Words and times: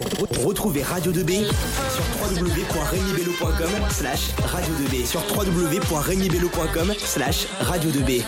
Retrouvez 0.00 0.82
Radio 0.82 1.12
2B 1.12 1.44
sur 1.44 2.04
www.regnibello.com 2.22 3.90
slash 3.90 4.30
radio 4.44 4.74
2B 4.74 5.04
sur 5.04 5.20
www.regnibello.com 5.36 6.92
slash 6.98 7.46
radio 7.60 7.90
2B. 7.90 8.22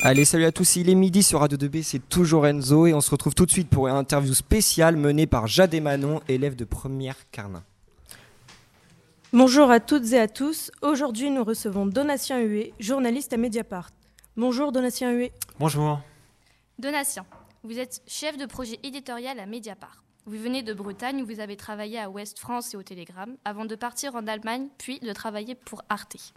Allez, 0.00 0.24
salut 0.24 0.44
à 0.44 0.52
tous, 0.52 0.76
il 0.76 0.90
est 0.90 0.94
midi 0.94 1.22
sur 1.22 1.40
Radio 1.40 1.56
2B, 1.56 1.82
c'est 1.82 2.08
toujours 2.08 2.46
Enzo 2.46 2.86
et 2.86 2.94
on 2.94 3.00
se 3.00 3.10
retrouve 3.10 3.34
tout 3.34 3.46
de 3.46 3.50
suite 3.50 3.68
pour 3.68 3.88
une 3.88 3.96
interview 3.96 4.34
spéciale 4.34 4.96
menée 4.96 5.26
par 5.26 5.46
Jade 5.46 5.74
et 5.74 5.80
Manon, 5.80 6.20
élèves 6.28 6.56
de 6.56 6.64
première 6.64 7.16
Carnin. 7.32 7.64
Bonjour 9.32 9.70
à 9.70 9.80
toutes 9.80 10.12
et 10.12 10.20
à 10.20 10.28
tous. 10.28 10.70
Aujourd'hui, 10.82 11.30
nous 11.30 11.42
recevons 11.42 11.86
Donatien 11.86 12.40
Huet, 12.40 12.72
journaliste 12.78 13.32
à 13.32 13.38
Mediapart. 13.38 13.90
Bonjour 14.36 14.72
Donatien 14.72 15.12
Huet. 15.12 15.32
Bonjour. 15.58 16.00
Donatien, 16.78 17.24
vous 17.64 17.78
êtes 17.78 18.02
chef 18.06 18.36
de 18.36 18.46
projet 18.46 18.78
éditorial 18.82 19.40
à 19.40 19.46
Mediapart. 19.46 20.04
Vous 20.28 20.36
venez 20.36 20.62
de 20.62 20.74
Bretagne 20.74 21.22
où 21.22 21.26
vous 21.26 21.40
avez 21.40 21.56
travaillé 21.56 21.98
à 21.98 22.10
Ouest 22.10 22.38
France 22.38 22.74
et 22.74 22.76
au 22.76 22.82
Télégramme 22.82 23.38
avant 23.46 23.64
de 23.64 23.74
partir 23.74 24.14
en 24.14 24.26
Allemagne 24.26 24.68
puis 24.76 25.00
de 25.00 25.10
travailler 25.14 25.54
pour 25.54 25.82
Arte. 25.88 26.34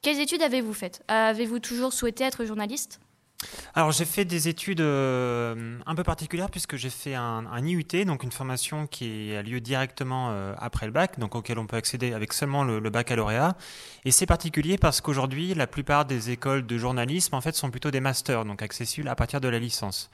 Quelles 0.00 0.18
études 0.18 0.40
avez-vous 0.40 0.72
faites? 0.72 1.04
Avez-vous 1.08 1.58
toujours 1.58 1.92
souhaité 1.92 2.24
être 2.24 2.46
journaliste? 2.46 3.00
Alors 3.74 3.92
j'ai 3.92 4.06
fait 4.06 4.24
des 4.24 4.48
études 4.48 4.80
euh, 4.80 5.78
un 5.84 5.94
peu 5.94 6.04
particulières 6.04 6.48
puisque 6.50 6.76
j'ai 6.76 6.88
fait 6.88 7.14
un, 7.14 7.44
IUT, 7.62 8.06
donc 8.06 8.22
une 8.22 8.32
formation 8.32 8.86
qui 8.86 9.34
a 9.34 9.42
lieu 9.42 9.60
directement 9.60 10.30
euh, 10.30 10.54
après 10.56 10.86
le 10.86 10.92
bac, 10.92 11.18
donc 11.18 11.34
auquel 11.34 11.58
on 11.58 11.66
peut 11.66 11.76
accéder 11.76 12.14
avec 12.14 12.32
seulement 12.32 12.64
le, 12.64 12.80
baccalauréat. 12.88 13.58
Et 14.06 14.10
c'est 14.10 14.24
particulier 14.24 14.78
parce 14.78 15.02
qu'aujourd'hui 15.02 15.52
la 15.52 15.66
plupart 15.66 16.06
des 16.06 16.30
écoles 16.30 16.64
de 16.64 16.78
journalisme 16.78 17.34
en 17.34 17.42
fait 17.42 17.54
sont 17.56 17.70
plutôt 17.70 17.90
des 17.90 18.00
masters, 18.00 18.46
donc 18.46 18.62
accessibles 18.62 19.08
à 19.08 19.16
partir 19.16 19.42
de 19.42 19.48
la 19.48 19.58
licence. 19.58 20.08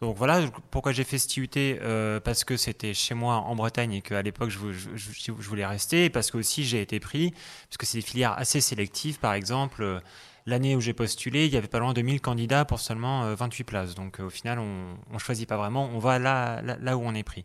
Donc 0.00 0.16
voilà 0.16 0.42
pourquoi 0.70 0.92
j'ai 0.92 1.02
fait 1.02 1.18
cet 1.18 1.56
euh, 1.56 2.20
parce 2.20 2.44
que 2.44 2.56
c'était 2.56 2.94
chez 2.94 3.14
moi 3.14 3.36
en 3.36 3.56
Bretagne 3.56 3.94
et 3.94 4.00
qu'à 4.00 4.22
l'époque 4.22 4.50
je, 4.50 5.32
voulais 5.32 5.66
rester, 5.66 6.04
et 6.04 6.10
parce 6.10 6.30
que 6.30 6.38
aussi 6.38 6.64
j'ai 6.64 6.80
été 6.80 7.00
pris, 7.00 7.32
parce 7.32 7.78
que 7.78 7.86
c'est 7.86 7.98
des 7.98 8.02
filières 8.02 8.38
assez 8.38 8.60
sélectives, 8.60 9.18
par 9.18 9.34
exemple 9.34 10.00
L'année 10.48 10.74
où 10.74 10.80
j'ai 10.80 10.94
postulé, 10.94 11.44
il 11.44 11.52
y 11.52 11.58
avait 11.58 11.68
pas 11.68 11.78
loin 11.78 11.92
de 11.92 12.00
1000 12.00 12.22
candidats 12.22 12.64
pour 12.64 12.80
seulement 12.80 13.34
28 13.34 13.60
euh, 13.60 13.66
places. 13.66 13.94
Donc 13.94 14.18
euh, 14.18 14.24
au 14.24 14.30
final, 14.30 14.58
on 14.58 14.96
ne 15.12 15.18
choisit 15.18 15.46
pas 15.46 15.58
vraiment, 15.58 15.90
on 15.92 15.98
va 15.98 16.18
là, 16.18 16.96
où 16.96 17.02
on 17.04 17.14
est 17.14 17.22
pris. 17.22 17.44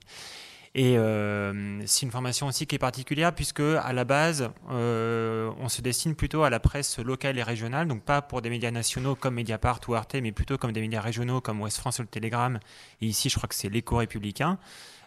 Et 0.76 0.98
euh, 0.98 1.82
c'est 1.86 2.04
une 2.06 2.12
formation 2.12 2.48
aussi 2.48 2.66
qui 2.66 2.76
est 2.76 2.80
particulière 2.80 3.34
puisque 3.36 3.60
à 3.60 3.94
la 3.94 4.06
base, 4.06 4.50
on 4.70 5.70
se 5.70 5.82
destine 5.82 6.16
plutôt 6.16 6.44
à 6.44 6.50
la 6.50 6.60
presse 6.60 6.98
locale 6.98 7.38
et 7.38 7.44
régionale, 7.44 7.88
donc 7.88 8.02
pas 8.02 8.24
pour 8.24 8.42
des 8.42 8.50
médias 8.50 8.72
nationaux 8.72 9.16
comme 9.16 9.36
Mediapart 9.36 9.82
ou 9.88 9.94
Arte, 9.94 10.16
mais 10.16 10.32
plutôt 10.32 10.58
comme 10.58 10.72
des 10.72 10.82
médias 10.82 11.02
régionaux 11.02 11.42
comme 11.42 11.62
Ouest 11.62 11.78
France 11.78 12.00
ou 12.00 12.02
le 12.02 12.08
Télégramme. 12.08 12.60
Et 13.02 13.06
ici, 13.06 13.30
je 13.30 13.38
crois 13.38 13.48
que 13.48 13.56
c'est 13.56 13.70
l'écho 13.70 13.98
républicain. 13.98 14.58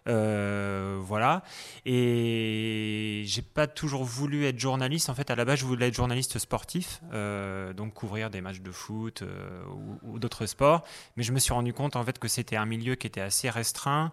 Euh, 0.07 0.99
voilà. 1.01 1.43
Et 1.85 3.23
j'ai 3.27 3.43
pas 3.43 3.67
toujours 3.67 4.05
voulu 4.05 4.45
être 4.47 4.59
journaliste. 4.59 5.09
En 5.11 5.15
fait, 5.15 5.31
à 5.31 5.37
la 5.37 5.45
base, 5.45 5.61
je 5.61 5.65
voulais 5.65 5.89
être 5.89 5.95
journaliste 5.95 6.39
sportif, 6.39 7.01
euh, 7.13 7.73
donc 7.73 7.95
couvrir 7.95 8.31
des 8.31 8.41
matchs 8.41 8.61
de 8.61 8.71
foot 8.71 9.23
euh, 9.23 9.65
ou, 10.03 10.19
d'autres 10.19 10.47
sports. 10.47 10.85
Mais 11.17 11.23
je 11.23 11.33
me 11.33 11.39
suis 11.39 11.53
rendu 11.53 11.73
compte 11.73 11.97
en 11.97 12.05
fait 12.05 12.19
que 12.19 12.29
c'était 12.29 12.57
un 12.57 12.67
milieu 12.67 12.95
qui 12.95 13.07
était 13.07 13.21
assez 13.21 13.51
restreint, 13.51 14.13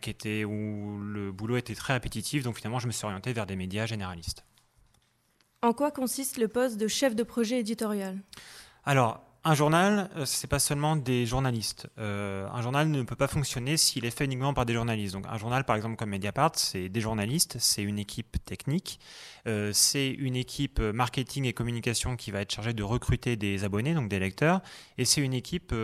qui 0.00 0.10
était 0.10 0.44
où 0.44 0.98
le 1.00 1.32
boulot 1.32 1.56
était 1.56 1.74
très 1.74 1.94
répétitif. 1.94 2.42
Donc 2.42 2.56
finalement, 2.56 2.78
je 2.78 2.86
me 2.86 2.92
suis 2.92 3.04
orienté 3.04 3.32
vers 3.32 3.46
des 3.46 3.56
médias 3.56 3.86
généralistes. 3.86 4.44
En 5.62 5.72
quoi 5.72 5.90
consiste 5.90 6.38
le 6.38 6.48
poste 6.48 6.76
de 6.76 6.86
chef 6.86 7.16
de 7.16 7.22
projet 7.22 7.58
éditorial? 7.58 8.22
Alors, 8.84 9.27
un 9.44 9.54
journal, 9.54 10.10
euh, 10.16 10.24
c'est 10.24 10.48
pas 10.48 10.58
seulement 10.58 10.96
des 10.96 11.24
journalistes. 11.24 11.86
Euh, 11.98 12.48
un 12.52 12.60
journal 12.60 12.90
ne 12.90 13.02
peut 13.02 13.14
pas 13.16 13.28
fonctionner 13.28 13.76
s'il 13.76 14.04
est 14.04 14.10
fait 14.10 14.24
uniquement 14.24 14.52
par 14.52 14.66
des 14.66 14.74
journalistes. 14.74 15.14
Donc 15.14 15.26
un 15.28 15.38
journal, 15.38 15.64
par 15.64 15.76
exemple 15.76 15.96
comme 15.96 16.10
Mediapart, 16.10 16.52
c'est 16.56 16.88
des 16.88 17.00
journalistes, 17.00 17.56
c'est 17.60 17.82
une 17.82 18.00
équipe 18.00 18.36
technique, 18.44 18.98
euh, 19.46 19.70
c'est 19.72 20.08
une 20.10 20.34
équipe 20.34 20.80
marketing 20.80 21.44
et 21.44 21.52
communication 21.52 22.16
qui 22.16 22.32
va 22.32 22.40
être 22.40 22.52
chargée 22.52 22.72
de 22.72 22.82
recruter 22.82 23.36
des 23.36 23.62
abonnés, 23.62 23.94
donc 23.94 24.08
des 24.08 24.18
lecteurs, 24.18 24.60
et 24.98 25.04
c'est 25.04 25.20
une 25.20 25.34
équipe 25.34 25.74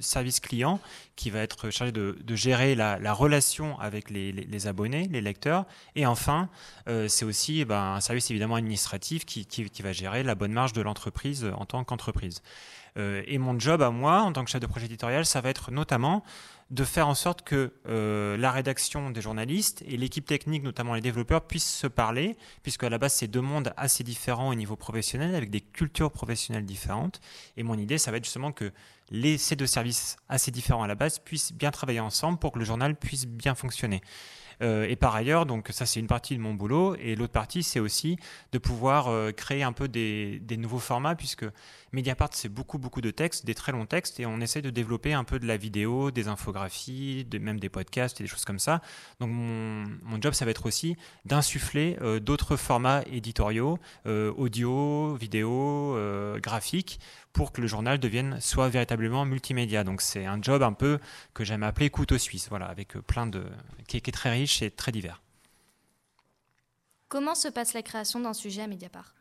service 0.00 0.38
client 0.38 0.80
qui 1.16 1.30
va 1.30 1.40
être 1.40 1.70
chargée 1.70 1.92
de, 1.92 2.16
gérer 2.34 2.74
la, 2.74 3.12
relation 3.12 3.78
avec 3.80 4.10
les, 4.10 4.66
abonnés, 4.66 5.08
les 5.10 5.20
lecteurs, 5.20 5.66
et 5.96 6.06
enfin, 6.06 6.48
c'est 6.86 7.24
aussi 7.24 7.60
eh 7.60 7.64
ben, 7.64 7.94
un 7.94 8.00
service 8.00 8.30
évidemment 8.30 8.54
administratif 8.54 9.24
qui 9.26 9.82
va 9.82 9.92
gérer 9.92 10.22
la 10.22 10.34
bonne 10.34 10.52
marge 10.52 10.72
de 10.72 10.80
l'entreprise 10.80 11.50
en 11.56 11.66
tant 11.66 11.84
qu'entreprise. 11.84 12.42
Euh, 12.98 13.22
et 13.26 13.38
mon 13.38 13.58
job 13.58 13.82
à 13.82 13.90
moi, 13.90 14.22
en 14.22 14.32
tant 14.32 14.44
que 14.44 14.50
chef 14.50 14.60
de 14.60 14.66
projet 14.66 14.86
éditorial, 14.86 15.24
ça 15.24 15.40
va 15.40 15.50
être 15.50 15.70
notamment 15.70 16.22
de 16.70 16.84
faire 16.84 17.06
en 17.06 17.14
sorte 17.14 17.42
que 17.42 17.74
euh, 17.86 18.36
la 18.38 18.50
rédaction 18.50 19.10
des 19.10 19.20
journalistes 19.20 19.82
et 19.86 19.98
l'équipe 19.98 20.24
technique, 20.24 20.62
notamment 20.62 20.94
les 20.94 21.02
développeurs, 21.02 21.46
puissent 21.46 21.70
se 21.70 21.86
parler, 21.86 22.36
puisque 22.62 22.82
à 22.84 22.88
la 22.88 22.96
base, 22.96 23.12
c'est 23.12 23.26
deux 23.28 23.42
mondes 23.42 23.74
assez 23.76 24.02
différents 24.04 24.48
au 24.48 24.54
niveau 24.54 24.74
professionnel, 24.74 25.34
avec 25.34 25.50
des 25.50 25.60
cultures 25.60 26.10
professionnelles 26.10 26.64
différentes. 26.64 27.20
Et 27.58 27.62
mon 27.62 27.76
idée, 27.76 27.98
ça 27.98 28.10
va 28.10 28.16
être 28.16 28.24
justement 28.24 28.52
que 28.52 28.72
les, 29.10 29.36
ces 29.36 29.54
deux 29.54 29.66
services 29.66 30.16
assez 30.30 30.50
différents 30.50 30.82
à 30.82 30.86
la 30.86 30.94
base 30.94 31.18
puissent 31.18 31.52
bien 31.52 31.70
travailler 31.70 32.00
ensemble 32.00 32.38
pour 32.38 32.52
que 32.52 32.58
le 32.58 32.64
journal 32.64 32.96
puisse 32.96 33.26
bien 33.26 33.54
fonctionner. 33.54 34.00
Euh, 34.62 34.86
et 34.88 34.96
par 34.96 35.14
ailleurs, 35.14 35.46
donc 35.46 35.68
ça 35.70 35.86
c'est 35.86 36.00
une 36.00 36.06
partie 36.06 36.36
de 36.36 36.40
mon 36.40 36.54
boulot, 36.54 36.94
et 36.96 37.16
l'autre 37.16 37.32
partie 37.32 37.62
c'est 37.62 37.80
aussi 37.80 38.16
de 38.52 38.58
pouvoir 38.58 39.08
euh, 39.08 39.32
créer 39.32 39.62
un 39.62 39.72
peu 39.72 39.88
des, 39.88 40.40
nouveaux 40.56 40.78
formats, 40.78 41.14
puisque 41.14 41.44
Mediapart 41.92 42.30
c'est 42.32 42.48
beaucoup 42.48 42.78
beaucoup 42.78 43.00
de 43.00 43.10
textes, 43.10 43.44
des 43.44 43.54
très 43.54 43.72
longs 43.72 43.86
textes, 43.86 44.20
et 44.20 44.26
on 44.26 44.40
essaie 44.40 44.62
de 44.62 44.70
développer 44.70 45.12
un 45.12 45.24
peu 45.24 45.38
de 45.38 45.46
la 45.46 45.56
vidéo, 45.56 46.10
des 46.10 46.28
infographies, 46.28 47.26
même 47.40 47.58
des 47.58 47.68
podcasts 47.68 48.20
et 48.20 48.24
des 48.24 48.28
choses 48.28 48.44
comme 48.44 48.60
ça. 48.60 48.80
Donc 49.20 49.30
mon, 49.32 50.20
job 50.20 50.34
ça 50.34 50.44
va 50.44 50.52
être 50.52 50.66
aussi 50.66 50.96
d'insuffler 51.24 51.96
euh, 52.00 52.20
d'autres 52.20 52.56
formats 52.56 53.02
éditoriaux, 53.10 53.78
audio, 54.06 55.14
vidéo, 55.16 55.96
graphiques, 56.40 57.00
pour 57.32 57.52
que 57.52 57.60
le 57.60 57.66
journal 57.66 57.98
devienne 57.98 58.38
soit 58.40 58.68
véritablement 58.68 59.24
multimédia. 59.24 59.84
Donc 59.84 60.02
c'est 60.02 60.26
un 60.26 60.40
job 60.40 60.62
un 60.62 60.72
peu 60.72 60.98
que 61.34 61.44
j'aime 61.44 61.62
appeler 61.62 61.90
couteau 61.90 62.18
suisse, 62.18 62.48
voilà, 62.48 62.66
avec 62.66 62.92
plein 63.06 63.26
de 63.26 63.44
qui 63.86 63.96
est, 63.96 64.12
très 64.12 64.30
riche 64.30 64.51
et 64.60 64.70
très 64.70 64.92
divers. 64.92 65.22
Comment 67.08 67.34
se 67.34 67.48
passe 67.48 67.72
la 67.72 67.82
création 67.82 68.20
d'un 68.20 68.34
sujet 68.34 68.62
à 68.62 68.66
Mediapart? 68.66 69.14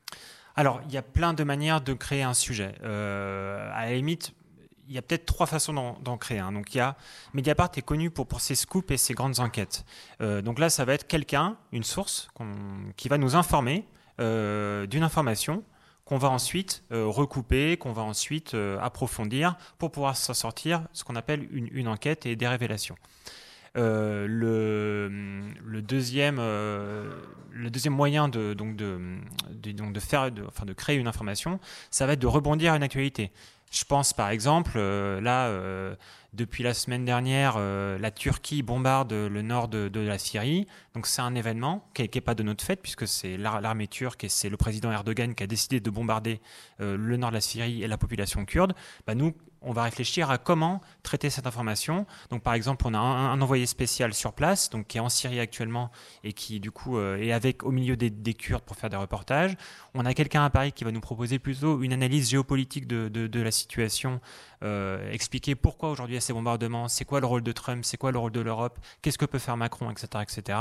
Alors, 0.55 0.81
il 0.85 0.93
y 0.93 0.97
a 0.97 1.01
plein 1.01 1.33
de 1.33 1.45
manières 1.45 1.79
de 1.79 1.93
créer 1.93 2.23
un 2.23 2.33
sujet. 2.33 2.75
Euh, 2.83 3.71
à 3.73 3.85
la 3.85 3.95
limite, 3.95 4.33
il 4.91 4.95
y 4.95 4.97
a 4.97 5.01
peut-être 5.01 5.25
trois 5.25 5.47
façons 5.47 5.95
d'en 6.01 6.17
créer 6.17 6.39
un. 6.39 6.51
Donc, 6.51 6.75
il 6.75 6.79
y 6.79 6.81
a 6.81 6.97
Mediapart 7.33 7.71
est 7.77 7.81
connu 7.81 8.11
pour, 8.11 8.27
pour 8.27 8.41
ses 8.41 8.55
scoops 8.55 8.91
et 8.91 8.97
ses 8.97 9.13
grandes 9.13 9.39
enquêtes. 9.39 9.85
Euh, 10.19 10.41
donc 10.41 10.59
là, 10.59 10.69
ça 10.69 10.83
va 10.83 10.93
être 10.93 11.07
quelqu'un, 11.07 11.55
une 11.71 11.83
source, 11.83 12.27
qui 12.97 13.07
va 13.07 13.17
nous 13.17 13.37
informer 13.37 13.87
euh, 14.19 14.85
d'une 14.87 15.03
information 15.03 15.63
qu'on 16.03 16.17
va 16.17 16.29
ensuite 16.29 16.83
euh, 16.91 17.05
recouper, 17.05 17.77
qu'on 17.77 17.93
va 17.93 18.01
ensuite 18.01 18.53
approfondir 18.81 19.55
pour 19.77 19.91
pouvoir 19.91 20.17
s'en 20.17 20.33
sortir 20.33 20.85
ce 20.91 21.05
qu'on 21.05 21.15
appelle 21.15 21.47
une, 21.51 21.87
enquête 21.87 22.25
et 22.25 22.35
des 22.35 22.47
révélations. 22.49 22.97
Euh, 23.77 24.27
le, 24.27 25.81
deuxième, 25.81 26.37
le 26.37 27.69
deuxième 27.69 27.93
moyen 27.93 28.27
de, 28.29 28.53
créer 30.73 30.97
une 30.97 31.07
information, 31.07 31.59
ça 31.89 32.05
va 32.05 32.13
être 32.13 32.19
de 32.19 32.27
rebondir 32.27 32.73
à 32.73 32.77
une 32.77 32.83
actualité. 32.83 33.31
Je 33.71 33.85
pense 33.85 34.11
par 34.13 34.29
exemple, 34.29 34.77
là, 34.77 35.49
depuis 36.33 36.63
la 36.63 36.73
semaine 36.73 37.03
dernière, 37.03 37.55
euh, 37.57 37.97
la 37.97 38.09
Turquie 38.09 38.63
bombarde 38.63 39.11
le 39.11 39.41
nord 39.41 39.67
de, 39.67 39.99
la 39.99 40.17
Syrie. 40.17 40.65
Donc 40.93 41.05
c'est 41.05 41.21
un 41.21 41.35
événement 41.35 41.85
qui 41.93 42.03
n'est 42.03 42.21
pas 42.21 42.35
de 42.35 42.43
notre 42.43 42.63
fait, 42.63 42.77
puisque 42.77 43.05
c'est 43.07 43.35
l'armée 43.37 43.87
turque 43.87 44.23
et 44.23 44.29
c'est 44.29 44.49
le 44.49 44.55
président 44.55 44.91
Erdogan 44.91 45.35
qui 45.35 45.43
a 45.43 45.47
décidé 45.47 45.81
de 45.81 45.89
bombarder 45.89 46.39
euh, 46.79 46.95
le 46.95 47.17
nord 47.17 47.31
de 47.31 47.35
la 47.35 47.41
Syrie 47.41 47.83
et 47.83 47.87
la 47.87 47.97
population 47.97 48.45
kurde. 48.45 48.73
Bah, 49.05 49.13
nous, 49.13 49.33
on 49.61 49.73
va 49.73 49.83
réfléchir 49.83 50.31
à 50.31 50.37
comment 50.37 50.81
traiter 51.03 51.29
cette 51.29 51.45
information. 51.45 52.05
Donc, 52.29 52.41
par 52.41 52.53
exemple, 52.53 52.85
on 52.87 52.93
a 52.93 52.97
un, 52.97 53.39
envoyé 53.41 53.65
spécial 53.65 54.13
sur 54.13 54.33
place, 54.33 54.69
donc 54.69 54.87
qui 54.87 54.97
est 54.97 55.01
en 55.01 55.09
Syrie 55.09 55.39
actuellement 55.39 55.91
et 56.23 56.33
qui, 56.33 56.59
du 56.59 56.71
coup, 56.71 56.97
euh, 56.97 57.17
est 57.17 57.31
avec 57.31 57.63
au 57.63 57.71
milieu 57.71 57.95
des, 57.95 58.33
Kurdes 58.33 58.63
pour 58.63 58.75
faire 58.75 58.89
des 58.89 58.97
reportages. 58.97 59.55
On 59.93 60.05
a 60.05 60.13
quelqu'un 60.13 60.43
à 60.43 60.49
Paris 60.49 60.71
qui 60.71 60.83
va 60.83 60.91
nous 60.91 61.01
proposer 61.01 61.37
plutôt 61.37 61.81
une 61.81 61.93
analyse 61.93 62.29
géopolitique 62.29 62.87
de, 62.87 63.41
la 63.41 63.51
situation, 63.51 64.21
euh, 64.63 65.11
expliquer 65.11 65.55
pourquoi 65.55 65.89
aujourd'hui 65.89 66.15
il 66.15 66.17
y 66.17 66.19
a 66.19 66.21
ces 66.21 66.33
bombardements, 66.33 66.87
c'est 66.87 67.05
quoi 67.05 67.19
le 67.19 67.25
rôle 67.25 67.41
de 67.43 67.51
Trump, 67.51 67.83
c'est 67.83 67.97
quoi 67.97 68.11
le 68.11 68.19
rôle 68.19 68.31
de 68.31 68.39
l'Europe, 68.39 68.79
qu'est-ce 69.01 69.17
que 69.17 69.25
peut 69.25 69.39
faire 69.39 69.57
Macron, 69.57 69.89
etc., 69.89 70.07
etc. 70.21 70.57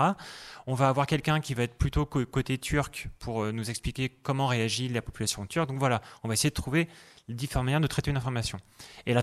On 0.67 0.75
va 0.75 0.89
avoir 0.89 1.07
quelqu'un 1.07 1.41
qui 1.41 1.55
va 1.55 1.63
être 1.63 1.77
plutôt 1.77 2.07
côté 2.07 2.59
turc 2.59 3.09
pour 3.19 3.43
euh, 3.43 3.53
nous 3.53 3.71
expliquer 3.71 4.09
comment 4.09 4.47
réagit 4.47 4.89
la 4.89 5.03
population 5.03 5.47
turque. 5.47 5.69
Donc 5.69 5.79
voilà, 5.79 6.01
on 6.23 6.29
va 6.29 6.35
essayer 6.35 6.51
de 6.51 6.55
trouver 6.55 6.89
différentes 7.35 7.67
manières 7.67 7.81
de 7.81 7.87
traiter 7.87 8.11
une 8.11 8.17
information. 8.17 8.59
Et 9.07 9.15
la, 9.15 9.23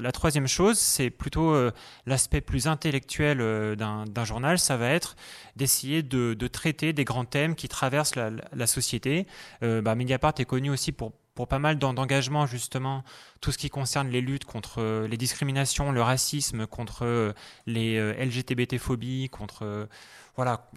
la, 0.00 0.12
troisième 0.12 0.46
chose, 0.46 0.78
c'est 0.78 1.10
plutôt 1.10 1.52
euh, 1.52 1.70
l'aspect 2.06 2.40
plus 2.40 2.66
intellectuel 2.66 3.40
euh, 3.40 3.76
d'un 3.76 4.24
journal, 4.24 4.58
ça 4.58 4.76
va 4.76 4.90
être 4.90 5.16
d'essayer 5.56 6.02
de, 6.02 6.34
traiter 6.48 6.92
des 6.92 7.04
grands 7.04 7.24
thèmes 7.24 7.54
qui 7.54 7.68
traversent 7.68 8.16
la, 8.16 8.66
société. 8.66 9.26
Euh, 9.62 9.82
bah, 9.82 9.94
Mediapart 9.94 10.34
est 10.38 10.44
connu 10.44 10.70
aussi 10.70 10.92
pour 10.92 11.12
pour 11.34 11.46
pas 11.46 11.60
mal 11.60 11.78
d'engagements 11.78 12.46
justement, 12.46 13.04
tout 13.40 13.52
ce 13.52 13.58
qui 13.58 13.70
concerne 13.70 14.08
les 14.08 14.20
luttes 14.20 14.44
contre 14.44 15.06
les 15.08 15.16
discriminations, 15.16 15.92
le 15.92 16.02
racisme, 16.02 16.66
contre 16.66 17.32
les 17.64 17.96
LGBT-phobies, 18.26 19.28
contre 19.28 19.88
voilà 20.34 20.68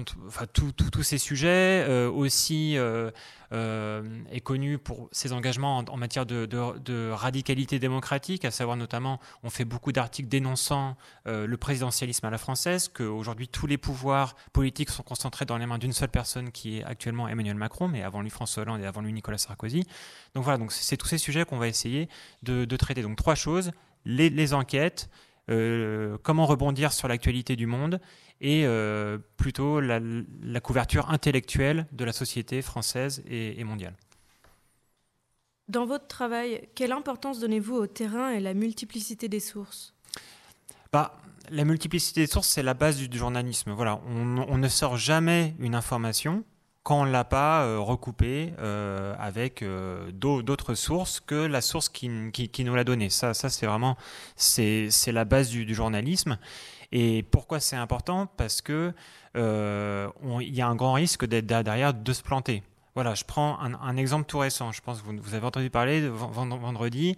tous 0.00 1.02
ces 1.02 1.18
sujets, 1.18 1.84
euh, 1.88 2.10
aussi 2.10 2.76
euh, 2.76 3.10
euh, 3.52 4.02
est 4.30 4.40
connu 4.40 4.78
pour 4.78 5.08
ses 5.12 5.32
engagements 5.32 5.78
en, 5.78 5.96
matière 5.96 6.24
de, 6.24 7.10
radicalité 7.10 7.78
démocratique, 7.78 8.44
à 8.44 8.50
savoir 8.50 8.76
notamment, 8.76 9.20
on 9.42 9.50
fait 9.50 9.64
beaucoup 9.64 9.92
d'articles 9.92 10.28
dénonçant 10.28 10.96
le 11.26 11.56
présidentialisme 11.56 12.26
à 12.26 12.30
la 12.30 12.38
française, 12.38 12.88
qu'aujourd'hui 12.88 13.48
tous 13.48 13.66
les 13.66 13.78
pouvoirs 13.78 14.34
politiques 14.52 14.90
sont 14.90 15.02
concentrés 15.02 15.44
dans 15.44 15.58
les 15.58 15.66
mains 15.66 15.78
d'une 15.78 15.92
seule 15.92 16.08
personne 16.08 16.50
qui 16.50 16.78
est 16.78 16.84
actuellement 16.84 17.28
Emmanuel 17.28 17.56
Macron, 17.56 17.88
mais 17.88 18.02
avant 18.02 18.22
lui 18.22 18.30
François 18.30 18.62
Hollande 18.62 18.80
et 18.80 18.86
avant 18.86 19.00
lui 19.00 19.12
Nicolas 19.12 19.38
Sarkozy. 19.38 19.84
Donc 20.34 20.44
voilà, 20.44 20.58
donc 20.58 20.72
c'est 20.72 20.96
tous 20.96 21.08
ces 21.08 21.18
sujets 21.18 21.44
qu'on 21.44 21.58
va 21.58 21.68
essayer 21.68 22.08
de, 22.42 22.64
traiter. 22.76 23.02
Donc 23.02 23.16
trois 23.16 23.34
choses, 23.34 23.72
les, 24.04 24.54
enquêtes, 24.54 25.10
comment 25.48 26.46
rebondir 26.46 26.92
sur 26.92 27.08
l'actualité 27.08 27.56
du 27.56 27.66
monde 27.66 28.00
et 28.42 28.66
euh, 28.66 29.18
plutôt 29.36 29.80
la, 29.80 30.00
couverture 30.60 31.08
intellectuelle 31.10 31.86
de 31.92 32.04
la 32.04 32.12
société 32.12 32.60
française 32.60 33.22
et, 33.26 33.62
mondiale. 33.62 33.94
Dans 35.68 35.86
votre 35.86 36.08
travail, 36.08 36.68
quelle 36.74 36.92
importance 36.92 37.38
donnez-vous 37.38 37.76
au 37.76 37.86
terrain 37.86 38.30
et 38.30 38.40
la 38.40 38.52
multiplicité 38.52 39.28
des 39.28 39.40
sources? 39.40 39.94
Bah, 40.92 41.20
La 41.50 41.64
multiplicité 41.64 42.22
des 42.22 42.26
sources, 42.26 42.48
c'est 42.48 42.64
la 42.64 42.74
base 42.74 42.98
du, 42.98 43.16
journalisme. 43.16 43.70
Voilà, 43.70 44.00
on, 44.06 44.58
ne 44.58 44.68
sort 44.68 44.96
jamais 44.96 45.54
une 45.60 45.76
information 45.76 46.44
quand 46.82 47.02
on 47.02 47.04
l'a 47.04 47.24
pas 47.24 47.62
euh, 47.62 47.78
recoupée 47.78 48.54
euh, 48.58 49.14
avec 49.18 49.64
d'autres 50.12 50.74
sources 50.74 51.20
que 51.20 51.34
la 51.34 51.60
source 51.60 51.88
qui, 51.88 52.08
nous 52.08 52.74
l'a 52.74 52.84
donnée. 52.84 53.10
Ça, 53.10 53.34
c'est 53.34 53.66
vraiment 53.66 53.96
c'est 54.36 54.90
la 55.08 55.24
base 55.24 55.48
du, 55.50 55.74
journalisme. 55.74 56.38
Et 56.92 57.22
pourquoi 57.22 57.58
c'est 57.58 57.76
important? 57.76 58.26
Parce 58.36 58.60
que 58.60 58.92
euh, 59.36 60.08
il 60.40 60.54
y 60.54 60.60
a 60.60 60.68
un 60.68 60.74
grand 60.74 60.92
risque 60.92 61.24
derrière 61.24 61.94
de 61.94 62.12
se 62.12 62.22
planter. 62.22 62.62
Voilà, 62.94 63.14
je 63.14 63.24
prends 63.24 63.58
un, 63.60 63.96
exemple 63.96 64.26
tout 64.26 64.38
récent. 64.38 64.70
Je 64.72 64.82
pense 64.82 65.00
que 65.00 65.08
vous, 65.08 65.34
avez 65.34 65.46
entendu 65.46 65.70
parler 65.70 66.06
vendredi. 66.08 67.16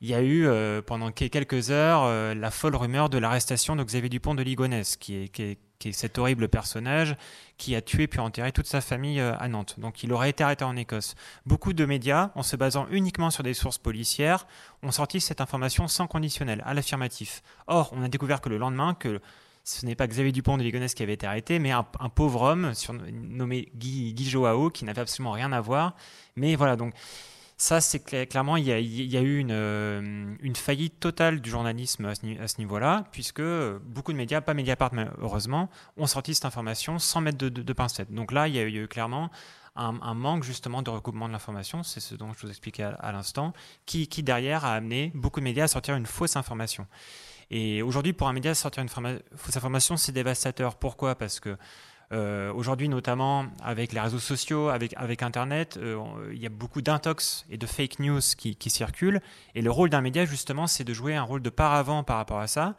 Il 0.00 0.08
y 0.08 0.14
a 0.14 0.22
eu 0.22 0.46
euh, 0.46 0.82
pendant 0.82 1.12
quelques 1.12 1.70
heures 1.70 2.02
euh, 2.04 2.34
la 2.34 2.50
folle 2.50 2.74
rumeur 2.74 3.08
de 3.08 3.18
l'arrestation 3.18 3.76
de 3.76 3.84
Xavier 3.84 4.08
Dupont 4.08 4.34
de 4.34 4.42
Ligonnès, 4.42 4.96
qui 4.96 5.14
est 5.14 5.58
qui 5.82 5.88
est 5.88 5.92
cet 5.92 6.16
horrible 6.16 6.48
personnage 6.48 7.16
qui 7.58 7.74
a 7.74 7.82
tué 7.82 8.06
puis 8.06 8.20
enterré 8.20 8.52
toute 8.52 8.68
sa 8.68 8.80
famille 8.80 9.18
euh, 9.18 9.36
à 9.38 9.48
Nantes. 9.48 9.74
Donc 9.78 10.04
il 10.04 10.12
aurait 10.12 10.30
été 10.30 10.44
arrêté 10.44 10.64
en 10.64 10.76
Écosse. 10.76 11.16
Beaucoup 11.44 11.72
de 11.72 11.84
médias, 11.84 12.30
en 12.36 12.44
se 12.44 12.54
basant 12.54 12.86
uniquement 12.92 13.30
sur 13.30 13.42
des 13.42 13.52
sources 13.52 13.78
policières, 13.78 14.46
ont 14.84 14.92
sorti 14.92 15.20
cette 15.20 15.40
information 15.40 15.88
sans 15.88 16.06
conditionnel, 16.06 16.62
à 16.64 16.72
l'affirmatif. 16.72 17.42
Or, 17.66 17.90
on 17.96 18.02
a 18.04 18.08
découvert 18.08 18.40
que 18.40 18.48
le 18.48 18.58
lendemain, 18.58 18.94
que 18.94 19.20
ce 19.64 19.84
n'est 19.84 19.96
pas 19.96 20.06
Xavier 20.06 20.30
Dupont 20.30 20.56
de 20.56 20.62
Ligonnès 20.62 20.94
qui 20.94 21.02
avait 21.02 21.14
été 21.14 21.26
arrêté, 21.26 21.58
mais 21.58 21.72
un, 21.72 21.82
pauvre 21.82 22.42
homme 22.42 22.72
nommé 23.12 23.68
Guy, 23.74 24.14
Guy 24.14 24.30
Joao, 24.30 24.70
qui 24.70 24.84
n'avait 24.84 25.00
absolument 25.00 25.32
rien 25.32 25.50
à 25.50 25.60
voir. 25.60 25.96
Mais 26.36 26.54
voilà, 26.54 26.76
donc 26.76 26.94
ça, 27.62 27.80
c'est 27.80 28.00
clairement, 28.26 28.56
il 28.56 28.64
y, 28.66 28.72
a, 28.72 28.80
eu 29.20 29.46
euh, 29.48 30.34
une, 30.40 30.56
faillite 30.56 30.98
totale 30.98 31.40
du 31.40 31.48
journalisme 31.48 32.06
à 32.06 32.14
ce, 32.16 32.58
niveau-là, 32.58 33.04
puisque 33.12 33.40
beaucoup 33.84 34.10
de 34.10 34.16
médias, 34.16 34.40
pas 34.40 34.52
Mediapart 34.52 34.90
heureusement, 35.18 35.70
ont 35.96 36.08
sorti 36.08 36.34
cette 36.34 36.44
information 36.44 36.98
sans 36.98 37.20
mettre 37.20 37.38
de, 37.38 37.48
de, 37.48 37.72
pincettes. 37.72 38.12
Donc 38.12 38.32
là, 38.32 38.48
il 38.48 38.56
y 38.56 38.58
a 38.58 38.64
eu 38.64 38.88
clairement 38.88 39.30
un, 39.76 39.92
manque 40.14 40.42
justement 40.42 40.82
de 40.82 40.90
recoupement 40.90 41.28
de 41.28 41.32
l'information, 41.32 41.84
c'est 41.84 42.00
ce 42.00 42.16
dont 42.16 42.32
je 42.32 42.44
vous 42.44 42.50
expliquais 42.50 42.82
à, 42.82 43.12
l'instant, 43.12 43.52
qui, 43.86 44.08
qui, 44.08 44.24
derrière 44.24 44.64
a 44.64 44.74
amené 44.74 45.12
beaucoup 45.14 45.38
de 45.38 45.44
médias 45.44 45.64
à 45.64 45.68
sortir 45.68 45.94
une 45.94 46.06
fausse 46.06 46.34
information. 46.34 46.88
Et 47.52 47.80
aujourd'hui, 47.82 48.12
pour 48.12 48.26
un 48.26 48.32
média, 48.32 48.56
sortir 48.56 48.82
une 48.82 48.88
fausse 48.88 49.56
information, 49.56 49.96
c'est 49.96 50.10
dévastateur. 50.10 50.74
Pourquoi? 50.74 51.14
Parce 51.14 51.38
que 51.38 51.56
euh, 52.12 52.52
aujourd'hui, 52.52 52.90
notamment 52.90 53.46
avec 53.62 53.92
les 53.92 54.00
réseaux 54.00 54.18
sociaux, 54.18 54.68
avec, 54.68 55.22
Internet, 55.22 55.78
euh, 55.78 55.98
il 56.32 56.38
y 56.38 56.46
a 56.46 56.50
beaucoup 56.50 56.82
d'intox 56.82 57.46
et 57.48 57.56
de 57.56 57.66
fake 57.66 58.00
news 58.00 58.20
qui, 58.36 58.70
circulent. 58.70 59.20
Et 59.54 59.62
le 59.62 59.70
rôle 59.70 59.88
d'un 59.88 60.02
média, 60.02 60.26
justement, 60.26 60.66
c'est 60.66 60.84
de 60.84 60.92
jouer 60.92 61.14
un 61.14 61.22
rôle 61.22 61.40
de 61.40 61.48
paravent 61.48 62.04
par 62.04 62.18
rapport 62.18 62.40
à 62.40 62.48
ça. 62.48 62.74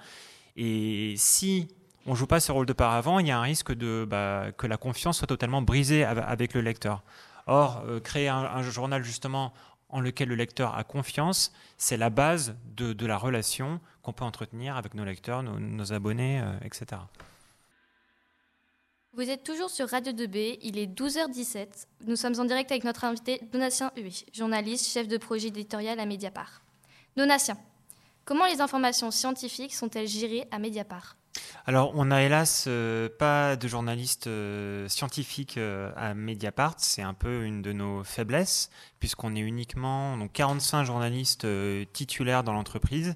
Et 0.55 1.15
si 1.17 1.67
on 2.05 2.13
joue 2.13 2.27
pas 2.27 2.39
ce 2.39 2.51
rôle 2.51 2.67
de 2.67 2.73
paravent, 2.73 3.17
il 3.17 3.27
y 3.27 3.31
a 3.31 3.39
un 3.39 3.41
risque 3.41 3.73
de, 3.73 4.05
bah, 4.07 4.51
que 4.55 4.67
la 4.67 4.77
confiance 4.77 5.17
soit 5.17 5.27
totalement 5.27 5.63
brisée 5.63 6.03
avec 6.03 6.53
le 6.53 6.61
lecteur. 6.61 7.01
Or, 7.47 7.83
euh, 7.87 7.99
créer 7.99 8.29
un, 8.29 8.61
journal 8.61 9.03
justement 9.03 9.53
en 9.89 9.99
lequel 9.99 10.29
le 10.29 10.35
lecteur 10.35 10.75
a 10.75 10.83
confiance, 10.83 11.53
c'est 11.77 11.97
la 11.97 12.09
base 12.09 12.55
de, 12.75 13.05
la 13.05 13.17
relation 13.17 13.79
qu'on 14.03 14.13
peut 14.13 14.25
entretenir 14.25 14.77
avec 14.77 14.93
nos 14.93 15.05
lecteurs, 15.05 15.43
nos 15.43 15.93
abonnés, 15.93 16.43
etc. 16.63 16.97
Vous 19.15 19.29
êtes 19.29 19.43
toujours 19.43 19.69
sur 19.69 19.89
Radio 19.89 20.11
2B, 20.11 20.57
il 20.63 20.79
est 20.79 20.87
12h17. 20.87 21.67
Nous 22.07 22.15
sommes 22.15 22.39
en 22.39 22.45
direct 22.45 22.71
avec 22.71 22.83
notre 22.83 23.03
invité 23.03 23.39
Donatien 23.51 23.91
Hué, 23.95 24.11
journaliste, 24.33 24.87
chef 24.91 25.07
de 25.07 25.17
projet 25.17 25.49
éditorial 25.49 25.99
à 25.99 26.07
Mediapart. 26.07 26.63
Donatien, 27.15 27.55
comment 28.25 28.47
les 28.47 28.59
informations 28.59 29.11
scientifiques 29.11 29.75
sont-elles 29.75 30.07
gérées 30.07 30.47
à 30.49 30.57
Mediapart? 30.57 31.15
Alors, 31.67 31.91
on 31.93 32.05
n'a 32.05 32.23
hélas 32.23 32.65
euh, 32.67 33.07
pas 33.19 33.55
de 33.55 33.67
journaliste 33.67 34.25
euh, 34.25 34.87
scientifique 34.87 35.57
euh, 35.57 35.91
à 35.95 36.15
Mediapart. 36.15 36.73
C'est 36.79 37.03
un 37.03 37.13
peu 37.13 37.43
une 37.43 37.61
de 37.61 37.71
nos 37.71 38.03
faiblesses, 38.03 38.71
puisqu'on 38.99 39.35
est 39.35 39.41
uniquement 39.41 40.17
donc 40.17 40.33
45 40.33 40.85
journalistes 40.85 41.45
titulaires 41.93 42.43
dans 42.43 42.53
l'entreprise 42.53 43.15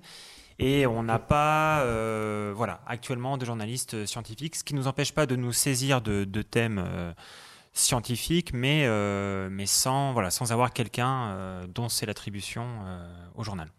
et 0.59 0.87
on 0.87 1.03
n'a 1.03 1.19
pas, 1.19 1.81
euh, 1.81 2.51
voilà, 2.55 2.81
actuellement 2.87 3.37
de 3.37 3.45
journalistes 3.45 4.05
scientifiques, 4.05 4.55
ce 4.55 4.63
qui 4.63 4.73
ne 4.73 4.79
nous 4.79 4.87
empêche 4.87 5.13
pas 5.13 5.25
de 5.25 5.35
nous 5.35 5.53
saisir 5.53 6.01
de, 6.01 6.41
thèmes 6.41 6.83
euh, 6.83 7.13
scientifiques, 7.73 8.53
mais, 8.53 8.85
euh, 8.85 9.49
mais 9.51 9.67
sans, 9.67 10.13
voilà, 10.13 10.31
sans 10.31 10.51
avoir 10.51 10.73
quelqu'un 10.73 11.67
dont 11.73 11.89
c'est 11.89 12.07
l'attribution 12.07 12.65
au 13.35 13.43
journal. 13.43 13.69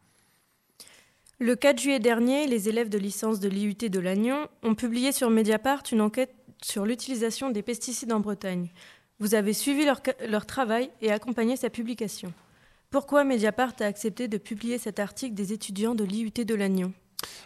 Le 1.41 1.55
4 1.57 1.81
juillet 1.81 2.01
dernier, 2.01 2.47
les 2.47 2.69
élèves 2.69 2.89
de 2.89 2.99
licence 2.99 3.39
de 3.41 3.49
l'IUT 3.49 3.75
de 3.75 4.01
Lannion 4.01 4.49
ont 4.63 4.75
publié 4.75 5.13
sur 5.13 5.31
Mediapart 5.31 5.83
une 5.93 6.01
enquête 6.01 6.35
sur 6.63 6.85
l'utilisation 6.85 7.51
des 7.51 7.63
pesticides 7.63 8.13
en 8.13 8.19
Bretagne. 8.21 8.69
Vous 9.21 9.35
avez 9.35 9.53
suivi 9.53 9.85
leur, 9.85 10.01
leur 10.29 10.47
travail 10.47 10.91
et 11.01 11.11
accompagné 11.11 11.57
sa 11.57 11.71
publication. 11.71 12.33
Pourquoi 12.91 13.23
Mediapart 13.23 13.75
a 13.81 13.85
accepté 13.85 14.29
de 14.29 14.39
publier 14.39 14.79
cet 14.79 14.99
article 14.99 15.35
des 15.35 15.53
étudiants 15.53 15.95
de 15.95 16.05
l'IUT 16.05 16.33
de 16.33 16.55
Lannion? 16.55 16.95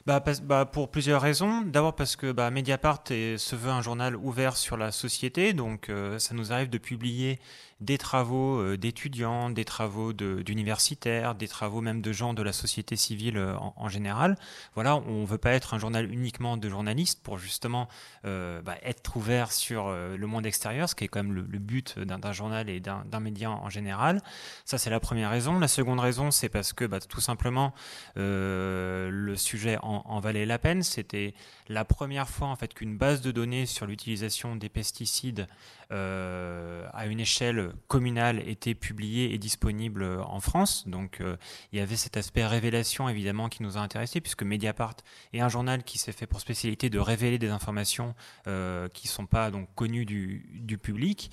Bah, 0.07 0.23
bah, 0.45 0.67
Pour 0.67 0.89
plusieurs 0.89 1.21
raisons. 1.21 1.63
D'abord 1.63 1.97
parce 1.97 2.15
que 2.15 2.31
bah, 2.31 2.49
Mediapart 2.53 3.03
se 3.09 3.57
veut 3.57 3.71
un 3.71 3.83
journal 3.83 4.15
ouvert 4.15 4.57
sur 4.57 4.77
la 4.77 4.93
société, 4.93 5.53
donc 5.53 5.89
euh, 5.89 6.21
ça 6.21 6.37
nous 6.37 6.53
arrive 6.53 6.71
de 6.71 6.79
publier 6.79 7.41
des 7.83 7.99
travaux 7.99 8.61
euh, 8.61 8.77
d'étudiants, 8.77 9.51
des 9.51 9.65
travaux 9.65 10.13
d'universitaires, 10.13 11.35
des 11.35 11.49
travaux 11.49 11.81
même 11.81 12.01
de 12.01 12.13
gens 12.13 12.33
de 12.33 12.43
la 12.43 12.53
société 12.53 12.97
civile 12.97 13.37
euh, 13.37 13.57
en, 13.59 13.89
général. 13.89 14.37
Voilà, 14.75 14.97
on 14.97 15.23
ne 15.23 15.27
veut 15.27 15.39
pas 15.39 15.51
être 15.51 15.75
un 15.75 15.79
journal 15.79 16.11
uniquement 16.11 16.57
de 16.57 16.69
journalistes 16.69 17.21
pour 17.23 17.39
justement 17.39 17.89
euh, 18.25 18.63
bah, 18.63 18.77
être 18.83 19.17
ouvert 19.17 19.53
sur 19.53 19.91
le 19.91 20.27
monde 20.27 20.47
extérieur, 20.47 20.89
ce 20.89 20.95
qui 20.95 21.05
est 21.05 21.09
quand 21.09 21.23
même 21.23 21.35
le, 21.35 21.43
but 21.43 21.99
d'un 21.99 22.33
journal 22.33 22.69
et 22.69 22.81
d'un 22.81 23.21
média 23.21 23.51
en 23.51 23.69
général. 23.69 24.23
Ça, 24.65 24.79
c'est 24.79 24.91
la 24.91 25.01
première 25.01 25.31
raison. 25.31 25.59
La 25.59 25.69
seconde 25.69 26.01
raison, 26.01 26.31
c'est 26.31 26.49
parce 26.49 26.73
que 26.73 26.85
bah, 26.85 27.01
tout 27.01 27.21
simplement 27.21 27.75
le 28.17 29.35
sujet 29.37 29.79
en, 29.83 30.03
en 30.07 30.21
valait 30.21 30.47
la 30.47 30.59
peine. 30.59 30.83
C'était 30.83 31.35
la 31.69 31.85
première 31.85 32.29
fois 32.29 32.49
en 32.49 32.57
fait 32.57 32.73
qu'une 32.73 32.97
base 32.97 33.21
de 33.21 33.31
données 33.31 33.67
sur 33.67 33.87
l'utilisation 33.87 34.57
des 34.57 34.69
pesticides 34.69 35.47
euh, 35.93 36.87
à 36.95 37.07
une 37.07 37.21
échelle 37.21 37.73
communale 37.87 38.43
était 38.49 38.75
publiée 38.75 39.35
et 39.35 39.39
disponible 39.39 40.05
en 40.27 40.41
France. 40.41 40.89
Donc 40.89 41.21
euh, 41.21 41.37
il 41.71 41.79
y 41.79 41.83
avait 41.83 41.97
cet 41.97 42.17
aspect 42.17 42.47
révélation 42.47 43.11
évidemment 43.11 43.51
qui 43.51 43.63
nous 43.63 43.77
a 43.77 43.81
intéressés 43.81 44.23
puisque 44.23 44.43
Mediapart 44.43 44.97
est 45.35 45.41
un 45.41 45.51
journal 45.51 45.83
qui 45.83 45.99
s'est 45.99 46.13
fait 46.13 46.27
pour 46.27 46.41
spécialité 46.41 46.89
de 46.89 46.99
révéler 46.99 47.39
des 47.39 47.51
informations 47.51 48.15
euh, 48.47 48.89
qui 48.89 49.07
ne 49.07 49.13
sont 49.13 49.27
pas 49.27 49.51
donc 49.51 49.69
connues 49.75 50.07
du, 50.07 50.79
public. 50.83 51.31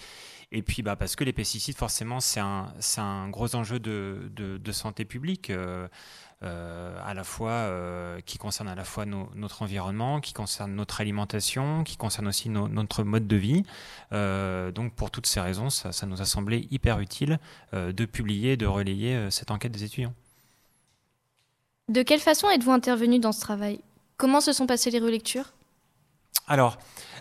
Et 0.52 0.62
puis 0.62 0.82
bah, 0.82 0.98
parce 0.98 1.16
que 1.16 1.24
les 1.24 1.34
pesticides 1.34 1.78
forcément 1.78 2.20
c'est 2.20 2.42
un, 2.42 2.74
un, 2.98 3.30
gros 3.30 3.56
enjeu 3.56 3.80
de, 3.80 4.30
de 4.36 4.72
santé 4.74 5.06
publique. 5.06 5.52
Euh, 6.42 6.98
à 7.06 7.14
la 7.14 7.26
fois 7.26 7.52
euh, 7.52 8.22
qui 8.26 8.38
concerne 8.38 8.70
à 8.70 8.76
la 8.76 8.86
fois 8.86 9.06
notre 9.06 9.62
environnement, 9.62 10.22
qui 10.22 10.32
concerne 10.32 10.74
notre 10.74 11.02
alimentation, 11.02 11.84
qui 11.84 11.98
concerne 11.98 12.30
aussi 12.30 12.48
notre 12.48 13.04
mode 13.04 13.28
de 13.28 13.36
vie. 13.36 13.64
Euh, 14.14 14.72
donc 14.72 14.94
pour 14.94 15.12
toutes 15.12 15.28
ces 15.28 15.42
raisons, 15.42 15.70
ça, 15.70 15.92
ça, 15.92 16.06
nous 16.06 16.22
a 16.22 16.26
semblé 16.26 16.70
hyper 16.72 17.02
utile 17.02 17.40
de 17.74 18.06
publier, 18.06 18.56
de 18.56 18.66
relayer 18.66 19.30
cette 19.32 19.52
enquête 19.52 19.74
des 19.74 19.84
étudiants. 19.84 20.14
De 21.90 22.04
quelle 22.04 22.22
façon 22.22 22.50
êtes-vous 22.50 22.72
intervenu 22.72 23.20
dans 23.20 23.34
ce 23.34 23.42
travail? 23.42 23.82
Comment 24.16 24.40
se 24.40 24.54
sont 24.54 24.66
passées 24.66 24.92
les 24.92 25.00
relectures? 25.00 25.52
Alors, 26.48 26.78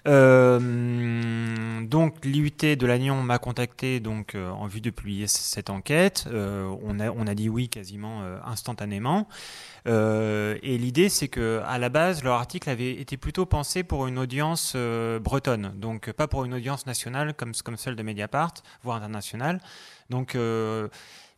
euh, 0.07 1.81
donc 1.83 2.25
l'IUT 2.25 2.76
de 2.76 2.87
Lannion 2.87 3.23
m'a 3.23 3.38
contacté 3.38 4.00
donc 4.00 4.35
en 4.35 4.67
vue 4.67 4.81
de 4.81 4.90
publier 4.90 5.26
cette 5.26 5.71
enquête. 5.71 6.28
on, 6.33 7.00
a, 7.00 7.11
on 7.11 7.26
a 7.26 7.35
dit 7.35 7.49
oui 7.49 7.69
quasiment 7.69 8.23
instantanément. 8.45 9.28
et 9.87 10.78
l'idée 10.78 11.09
c'est 11.09 11.28
que 11.28 11.62
à 11.67 11.78
la 11.78 11.88
base 11.88 12.23
leur 12.23 12.35
article 12.35 12.71
avait 12.71 12.93
été 12.93 13.17
plutôt 13.17 13.47
pensé 13.47 13.83
pour 13.83 14.07
une 14.07 14.19
audience 14.19 14.76
bretonne, 15.21 15.73
donc 15.76 16.12
pas 16.12 16.28
pour 16.28 16.45
une 16.45 16.55
audience 16.55 16.87
nationale 16.87 17.35
comme, 17.35 17.52
comme 17.64 17.76
celle 17.76 17.97
de 17.97 18.02
Mediapart, 18.02 18.55
voire 18.83 18.97
internationale. 18.97 19.61
Donc 20.11 20.37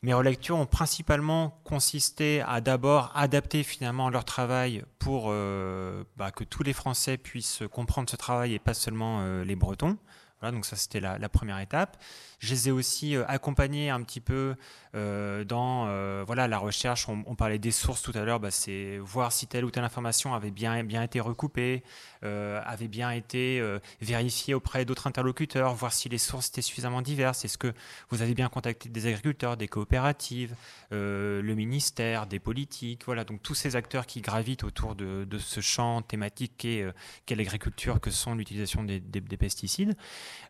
mes 0.03 0.15
relectures 0.15 0.57
ont 0.57 0.67
principalement 0.67 1.61
consisté 1.65 2.41
à 2.47 2.61
d'abord 2.61 3.13
adapter 3.15 3.63
finalement 3.63 4.09
leur 4.09 4.25
travail 4.25 4.83
pour 4.99 5.27
euh, 5.29 6.05
bah, 6.17 6.31
que 6.31 6.45
tous 6.45 6.63
les 6.63 6.73
Français 6.73 7.19
puissent 7.19 7.63
comprendre 7.71 8.09
ce 8.09 8.17
travail 8.17 8.55
et 8.55 8.59
pas 8.59 8.75
seulement 8.75 9.21
euh, 9.21 9.45
les 9.45 9.57
Bretons. 9.57 9.99
Voilà, 10.41 10.55
donc 10.55 10.65
ça 10.65 10.75
c'était 10.75 11.01
la, 11.01 11.29
première 11.29 11.59
étape. 11.59 11.99
Je 12.39 12.55
les 12.55 12.69
ai 12.69 12.71
aussi 12.71 13.15
euh, 13.15 13.25
accompagnés 13.29 13.91
un 13.91 14.03
petit 14.03 14.21
peu 14.21 14.55
euh, 14.95 15.45
dans 15.45 15.87
euh, 15.87 16.25
voilà 16.27 16.49
la 16.49 16.57
recherche. 16.57 17.09
On, 17.09 17.35
parlait 17.35 17.59
des 17.59 17.71
sources 17.71 18.01
tout 18.01 18.13
à 18.15 18.25
l'heure. 18.25 18.41
Bah, 18.41 18.51
c'est 18.51 18.97
voir 18.99 19.33
si 19.33 19.47
telle 19.47 19.67
ou 19.67 19.71
telle 19.71 19.85
information 19.85 20.35
avait 20.35 20.51
bien 20.51 20.83
bien 20.83 21.03
été 21.03 21.21
recoupée, 21.21 21.83
avait 22.23 22.89
bien 22.89 23.11
été 23.11 23.63
vérifiée 24.01 24.55
auprès 24.55 24.85
d'autres 24.85 25.07
interlocuteurs, 25.07 25.75
voir 25.75 25.93
si 25.93 26.09
les 26.09 26.19
sources 26.19 26.49
étaient 26.49 26.63
suffisamment 26.63 27.03
diverses. 27.03 27.45
Est-ce 27.45 27.59
que 27.59 27.73
vous 28.09 28.23
avez 28.23 28.35
bien 28.35 28.49
contacté 28.49 28.89
des 28.89 29.07
agriculteurs, 29.07 29.57
des 29.57 29.69
coopératives, 29.69 30.55
le 30.91 31.55
ministère, 31.55 32.27
des 32.27 32.39
politiques, 32.39 33.03
voilà 33.05 33.25
donc 33.25 33.43
tous 33.43 33.55
ces 33.55 33.77
acteurs 33.77 34.07
qui 34.07 34.21
gravitent 34.21 34.65
autour 34.65 34.95
de, 34.95 35.27
ce 35.39 35.61
champ 35.61 36.03
thématique 36.03 36.53
qu'est 36.57 36.85
qu'est 37.27 37.37
l'agriculture, 37.37 38.01
que 38.01 38.11
sont 38.11 38.35
l'utilisation 38.35 38.85
des, 38.85 39.01
pesticides. 39.39 39.97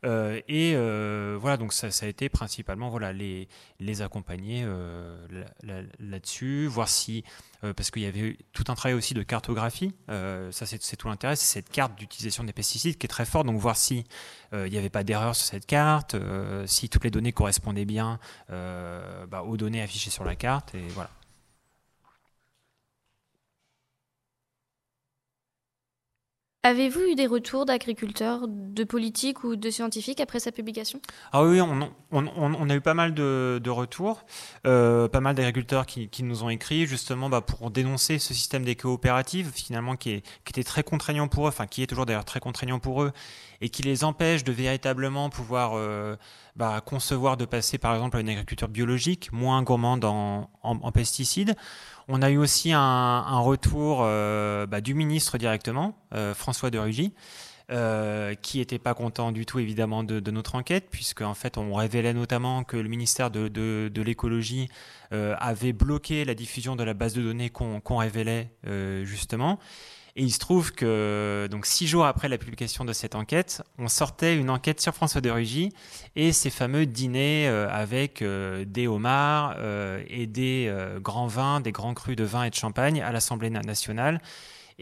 Et 0.05 0.75
voilà 1.39 1.57
donc 1.57 1.73
ça, 1.73 1.89
a 1.89 2.09
été 2.09 2.29
principalement 2.29 2.89
voilà, 2.89 3.13
les, 3.13 3.49
les 3.79 4.03
accompagner 4.03 4.63
euh, 4.65 5.17
là-dessus, 6.01 6.67
voir 6.67 6.89
si, 6.89 7.25
euh, 7.65 7.73
parce 7.73 7.91
qu'il 7.91 8.03
y 8.03 8.07
avait 8.07 8.37
tout 8.53 8.65
un 8.69 8.75
travail 8.75 8.95
aussi 8.97 9.15
de 9.15 9.23
cartographie, 9.23 9.93
euh, 10.09 10.51
ça 10.51 10.67
c'est 10.67 10.97
tout 10.97 11.09
l'intérêt, 11.09 11.37
c'est 11.37 11.61
cette 11.61 11.71
carte 11.71 11.97
d'utilisation 11.97 12.45
des 12.45 12.53
pesticides 12.53 12.99
qui 12.99 13.07
est 13.07 13.09
très 13.09 13.25
forte, 13.25 13.47
donc 13.47 13.61
voir 13.61 13.77
si 13.77 14.05
il 14.53 14.71
n'y 14.71 14.79
avait 14.79 14.91
pas 14.91 15.05
d'erreur 15.05 15.37
sur 15.37 15.47
cette 15.47 15.67
carte, 15.67 16.17
si 16.67 16.89
toutes 16.89 17.05
les 17.05 17.13
données 17.13 17.33
correspondaient 17.33 17.85
bien 17.85 18.19
bah, 18.49 19.45
aux 19.45 19.57
données 19.57 19.81
affichées 19.81 20.11
sur 20.11 20.25
la 20.25 20.35
carte, 20.35 20.75
et 20.75 20.89
voilà. 20.89 21.11
Avez-vous 26.63 27.01
eu 27.01 27.15
des 27.15 27.27
retours 27.27 27.65
d'agriculteurs, 27.65 28.43
de 28.47 28.85
politiques 28.85 29.45
ou 29.45 29.57
de 29.57 29.71
scientifiques 29.71 30.21
après 30.21 30.41
sa 30.41 30.53
publication? 30.53 31.01
Ah 31.33 31.43
oui, 31.43 31.59
on, 31.59 32.69
a 32.71 32.75
eu 32.75 32.81
pas 32.83 32.93
mal 32.93 33.15
de, 33.15 33.71
retours, 33.71 34.27
euh, 34.67 35.09
pas 35.09 35.21
mal 35.21 35.35
d'agriculteurs 35.35 35.87
qui, 35.87 36.23
nous 36.23 36.45
ont 36.45 36.51
écrit 36.51 36.85
justement 36.85 37.31
bah, 37.31 37.41
pour 37.41 37.71
dénoncer 37.71 38.19
ce 38.19 38.35
système 38.35 38.63
des 38.63 38.77
coopératives 38.77 39.51
finalement 39.55 39.97
qui, 39.97 40.21
qui 40.45 40.51
était 40.51 40.63
très 40.63 40.83
contraignant 40.83 41.29
pour 41.29 41.47
eux, 41.47 41.49
enfin 41.49 41.67
qui 41.67 41.83
est 41.83 41.87
toujours 41.87 42.05
d'ailleurs 42.05 42.27
très 42.27 42.41
contraignant 42.41 42.79
pour 42.79 43.05
eux 43.05 43.13
et 43.61 43.69
qui 43.69 43.83
les 43.83 44.05
empêche 44.05 44.45
de 44.45 44.53
véritablement 44.53 45.29
pouvoir 45.29 45.73
euh, 45.75 46.17
bah, 46.57 46.81
concevoir 46.85 47.37
de 47.37 47.45
passer 47.45 47.79
par 47.79 47.95
exemple 47.95 48.17
à 48.17 48.21
une 48.21 48.29
agriculture 48.29 48.69
biologique 48.69 49.33
moins 49.33 49.63
gourmande 49.63 50.05
en, 50.05 50.49
pesticides. 50.93 51.55
On 52.09 52.23
a 52.23 52.31
eu 52.31 52.39
aussi 52.39 52.73
un, 52.73 53.39
retour 53.39 54.01
euh, 54.03 54.67
bah, 54.67 54.81
du 54.81 54.95
ministre 54.95 55.39
directement, 55.39 55.97
euh, 56.15 56.35
François 56.35 56.71
de 56.71 56.79
Rugy, 56.79 57.13
qui 58.43 58.59
n'était 58.59 58.81
pas 58.81 58.95
content 58.95 59.31
du 59.31 59.47
tout 59.47 59.61
évidemment 59.61 60.03
de, 60.03 60.31
notre 60.33 60.57
enquête, 60.57 60.89
puisque 60.91 61.21
en 61.21 61.35
fait 61.35 61.57
on 61.57 61.73
révélait 61.75 62.15
notamment 62.15 62.65
que 62.65 62.77
le 62.77 62.89
ministère 62.89 63.31
de, 63.31 63.93
l'écologie 63.95 64.69
avait 65.13 65.73
bloqué 65.73 66.25
la 66.25 66.35
diffusion 66.35 66.75
de 66.75 66.83
la 66.83 66.95
base 66.95 67.15
de 67.15 67.23
données 67.23 67.49
qu'on 67.49 67.97
révélait 67.97 68.51
justement. 69.05 69.61
Et 70.17 70.23
il 70.23 70.31
se 70.31 70.39
trouve 70.39 70.73
que 70.73 71.49
donc 71.51 71.67
six 71.67 71.87
jours 71.87 72.05
après 72.05 72.29
la 72.29 72.39
publication 72.39 72.85
de 72.85 72.93
cette 72.93 73.15
enquête, 73.15 73.63
on 73.79 73.89
sortait 73.89 74.37
une 74.37 74.51
enquête 74.51 74.81
sur 74.81 74.95
François 74.95 75.21
de 75.21 75.31
Rugy 75.31 75.71
et 76.17 76.33
ces 76.33 76.51
fameux 76.51 76.87
dîners 76.87 77.49
euh, 77.49 77.69
avec 77.71 78.23
euh, 78.23 78.65
des 78.67 78.87
homards 78.87 79.55
euh, 79.59 80.03
et 80.09 80.27
des 80.27 80.73
grands 81.01 81.27
vins, 81.27 81.61
des 81.61 81.73
grands 81.73 81.95
crus 81.95 82.17
de 82.17 82.25
vin 82.25 82.45
et 82.45 82.51
de 82.51 82.55
champagne 82.55 83.01
à 83.03 83.13
l'Assemblée 83.13 83.51
nationale. 83.51 84.21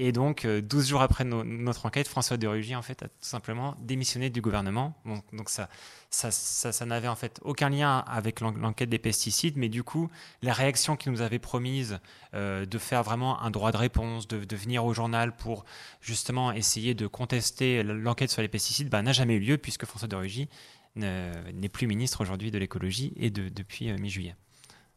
Et 0.01 0.13
donc, 0.13 0.47
12 0.47 0.87
jours 0.87 1.03
après 1.03 1.25
notre 1.25 1.85
enquête, 1.85 2.07
François 2.07 2.37
de 2.37 2.47
Rugy 2.47 2.77
en 2.77 2.83
fait, 2.83 3.03
a 3.03 3.09
tout 3.09 3.15
simplement 3.21 3.75
démissionné 3.81 4.31
du 4.31 4.41
gouvernement. 4.41 4.95
Donc, 5.33 5.51
ça, 5.51 5.69
ça, 6.11 6.87
n'avait 6.87 7.09
en 7.09 7.17
fait 7.17 7.41
aucun 7.43 7.69
lien 7.69 8.05
avec 8.07 8.41
l'enquête 8.41 8.89
des 8.89 9.01
pesticides, 9.01 9.57
mais 9.57 9.69
du 9.69 9.83
coup, 9.83 10.09
la 10.41 10.53
réaction 10.53 10.97
qu'il 10.97 11.11
nous 11.11 11.21
avait 11.21 11.41
promise 11.41 11.99
euh, 12.35 12.65
de 12.65 12.79
faire 12.79 13.03
vraiment 13.03 13.43
un 13.43 13.51
droit 13.51 13.73
de 13.73 13.77
réponse, 13.77 14.29
de, 14.29 14.57
venir 14.57 14.85
au 14.85 14.95
journal 14.95 15.35
pour 15.35 15.65
justement 16.01 16.53
essayer 16.53 16.95
de 16.95 17.09
contester 17.09 17.83
l'enquête 17.83 18.31
sur 18.31 18.41
les 18.41 18.49
pesticides, 18.49 18.89
bah, 18.89 19.03
n'a 19.03 19.13
jamais 19.13 19.35
eu 19.35 19.41
lieu 19.41 19.59
puisque 19.59 19.85
François 19.85 20.07
de 20.07 20.15
Rugy 20.15 20.49
n'est 20.95 21.69
plus 21.69 21.89
ministre 21.89 22.21
aujourd'hui 22.21 22.53
de 22.53 22.59
l'écologie 22.59 23.13
et 23.17 23.31
de, 23.31 23.49
depuis 23.49 23.91
euh, 23.91 23.99
mi-juillet. 23.99 24.37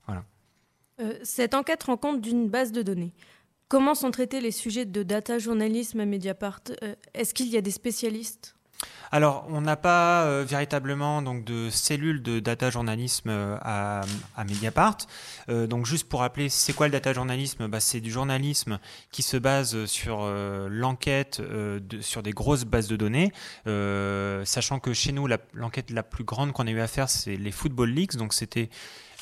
Voilà. 0.06 0.26
Euh, 1.00 1.18
cette 1.24 1.56
enquête 1.56 1.84
rend 1.84 1.98
compte 1.98 2.22
d'une 2.22 2.50
base 2.50 2.72
de 2.72 2.84
données. 2.84 3.14
Comment 3.72 3.96
sont 3.96 4.12
traités 4.12 4.42
les 4.42 4.52
sujets 4.52 4.84
de 4.84 5.02
data 5.02 5.40
journalisme 5.40 6.02
à 6.02 6.06
Mediapart? 6.06 6.60
Est-ce 7.14 7.34
qu'il 7.34 7.48
y 7.48 7.56
a 7.56 7.62
des 7.62 7.72
spécialistes? 7.72 8.54
Alors, 9.14 9.46
on 9.48 9.62
n'a 9.62 9.78
pas 9.78 10.24
euh, 10.24 10.44
véritablement 10.46 11.22
donc 11.22 11.46
de 11.46 11.70
cellules 11.70 12.22
de 12.22 12.42
data 12.42 12.70
journalisme 12.70 13.30
euh, 13.30 13.58
à, 13.62 14.04
Mediapart. 14.46 14.98
Euh, 15.48 15.68
donc, 15.68 15.86
juste 15.86 16.10
pour 16.10 16.20
rappeler, 16.20 16.50
c'est 16.50 16.74
quoi 16.74 16.88
le 16.88 16.92
data 16.92 17.14
journalisme? 17.14 17.70
Bah, 17.70 17.80
C'est 17.80 18.02
du 18.02 18.12
journalisme 18.12 18.78
qui 19.14 19.24
se 19.24 19.38
base 19.38 19.86
sur 19.86 20.30
l'enquête 20.70 21.42
sur 22.02 22.24
des 22.24 22.32
grosses 22.32 22.66
bases 22.66 22.90
de 22.90 22.98
données, 22.98 23.32
sachant 24.44 24.80
que 24.80 24.92
chez 24.92 25.14
nous, 25.14 25.30
l'enquête 25.54 25.92
la, 25.92 26.04
plus 26.04 26.26
grande 26.26 26.52
qu'on 26.52 26.68
a 26.68 26.72
eu 26.72 26.82
à 26.82 26.88
faire, 26.88 27.10
c'est 27.10 27.38
les 27.38 27.52
Football 27.52 27.92
Leaks. 27.92 28.18
Donc, 28.18 28.34
c'était 28.34 28.70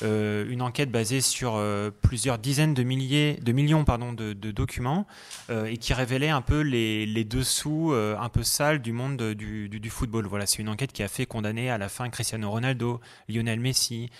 euh, 0.02 0.46
une 0.48 0.62
enquête 0.62 0.90
basée 0.90 1.20
sur 1.20 1.56
euh, 1.56 1.90
plusieurs 1.90 2.38
dizaines 2.38 2.74
de 2.74 2.82
millions 2.82 3.36
de, 3.84 4.50
documents 4.50 5.06
euh, 5.50 5.66
et 5.66 5.76
qui 5.76 5.92
révélait 5.92 6.30
un 6.30 6.40
peu 6.40 6.60
les, 6.60 7.24
dessous 7.24 7.92
un 7.92 8.28
peu 8.28 8.42
sales 8.42 8.80
du 8.80 8.92
monde 8.92 9.22
du, 9.34 9.90
football. 9.90 10.26
Voilà, 10.26 10.46
c'est 10.46 10.58
une 10.58 10.68
enquête 10.68 10.92
qui 10.92 11.02
a 11.02 11.08
fait 11.08 11.26
condamner 11.26 11.70
à 11.70 11.78
la 11.78 11.88
fin 11.88 12.08
Cristiano 12.08 12.50
Ronaldo, 12.50 13.00
Lionel 13.28 13.60
Messi, 13.60 14.10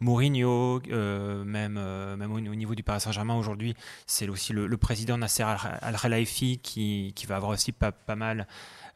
Mourinho, 0.00 0.80
même, 0.88 1.80
même 2.16 2.32
au, 2.32 2.40
niveau 2.40 2.74
du 2.74 2.82
Paris 2.82 3.00
Saint-Germain 3.00 3.36
aujourd'hui, 3.36 3.74
c'est 4.06 4.28
aussi 4.28 4.52
le, 4.52 4.76
président 4.76 5.18
Nasser 5.18 5.44
Al-Khelaifi 5.82 6.58
qui, 6.58 7.12
qui 7.14 7.26
va 7.26 7.36
avoir 7.36 7.52
aussi 7.52 7.72
pas 7.72 7.92
mal 8.16 8.46